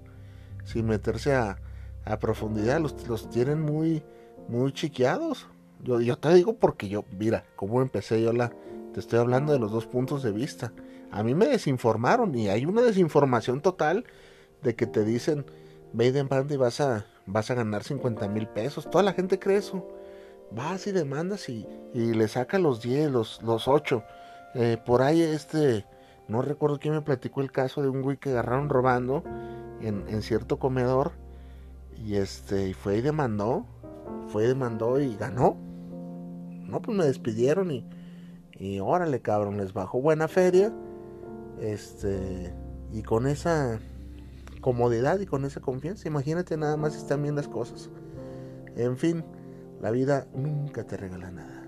Sin 0.64 0.86
meterse 0.86 1.34
a, 1.34 1.58
a 2.04 2.18
profundidad, 2.20 2.80
los, 2.80 3.08
los, 3.08 3.28
tienen 3.28 3.60
muy, 3.60 4.04
muy 4.48 4.72
chiqueados. 4.72 5.48
Yo, 5.82 6.00
yo 6.00 6.16
te 6.16 6.32
digo 6.32 6.56
porque 6.58 6.88
yo, 6.88 7.04
mira, 7.18 7.44
cómo 7.56 7.82
empecé 7.82 8.22
yo 8.22 8.32
la, 8.32 8.52
te 8.96 9.00
estoy 9.00 9.18
hablando 9.18 9.52
de 9.52 9.58
los 9.58 9.72
dos 9.72 9.86
puntos 9.86 10.22
de 10.22 10.32
vista. 10.32 10.72
A 11.10 11.22
mí 11.22 11.34
me 11.34 11.44
desinformaron 11.44 12.34
y 12.34 12.48
hay 12.48 12.64
una 12.64 12.80
desinformación 12.80 13.60
total 13.60 14.06
de 14.62 14.74
que 14.74 14.86
te 14.86 15.04
dicen, 15.04 15.44
ve 15.92 16.12
de 16.12 16.20
y 16.48 16.56
vas 16.56 16.80
a, 16.80 17.04
vas 17.26 17.50
a 17.50 17.54
ganar 17.54 17.84
50 17.84 18.26
mil 18.28 18.48
pesos. 18.48 18.88
Toda 18.90 19.04
la 19.04 19.12
gente 19.12 19.38
cree 19.38 19.58
eso. 19.58 19.86
Vas 20.50 20.86
y 20.86 20.92
demandas 20.92 21.50
y, 21.50 21.68
y 21.92 22.14
le 22.14 22.26
saca 22.26 22.58
los 22.58 22.80
10, 22.80 23.10
los, 23.10 23.42
los 23.42 23.68
8. 23.68 24.02
Eh, 24.54 24.78
por 24.86 25.02
ahí 25.02 25.20
este, 25.20 25.84
no 26.26 26.40
recuerdo 26.40 26.78
quién 26.78 26.94
me 26.94 27.02
platicó 27.02 27.42
el 27.42 27.52
caso 27.52 27.82
de 27.82 27.90
un 27.90 28.00
güey 28.00 28.16
que 28.16 28.30
agarraron 28.30 28.70
robando 28.70 29.22
en, 29.82 30.06
en 30.08 30.22
cierto 30.22 30.58
comedor. 30.58 31.12
Y 32.02 32.14
este, 32.14 32.68
y 32.68 32.72
fue 32.72 32.96
y 32.96 33.00
demandó. 33.02 33.66
Fue 34.28 34.44
y 34.44 34.46
demandó 34.46 34.98
y 34.98 35.14
ganó. 35.16 35.54
No, 36.64 36.80
pues 36.80 36.96
me 36.96 37.04
despidieron 37.04 37.70
y 37.70 37.86
y 38.58 38.80
órale, 38.80 39.20
cabrón, 39.20 39.58
les 39.58 39.72
bajó 39.72 40.00
buena 40.00 40.28
feria. 40.28 40.72
Este, 41.60 42.54
y 42.92 43.02
con 43.02 43.26
esa 43.26 43.78
comodidad 44.60 45.20
y 45.20 45.26
con 45.26 45.44
esa 45.44 45.60
confianza, 45.60 46.08
imagínate 46.08 46.56
nada 46.56 46.76
más 46.76 46.96
están 46.96 47.22
bien 47.22 47.34
las 47.36 47.48
cosas. 47.48 47.90
En 48.76 48.96
fin, 48.96 49.24
la 49.80 49.90
vida 49.90 50.26
nunca 50.34 50.84
te 50.84 50.96
regala 50.96 51.30
nada. 51.30 51.62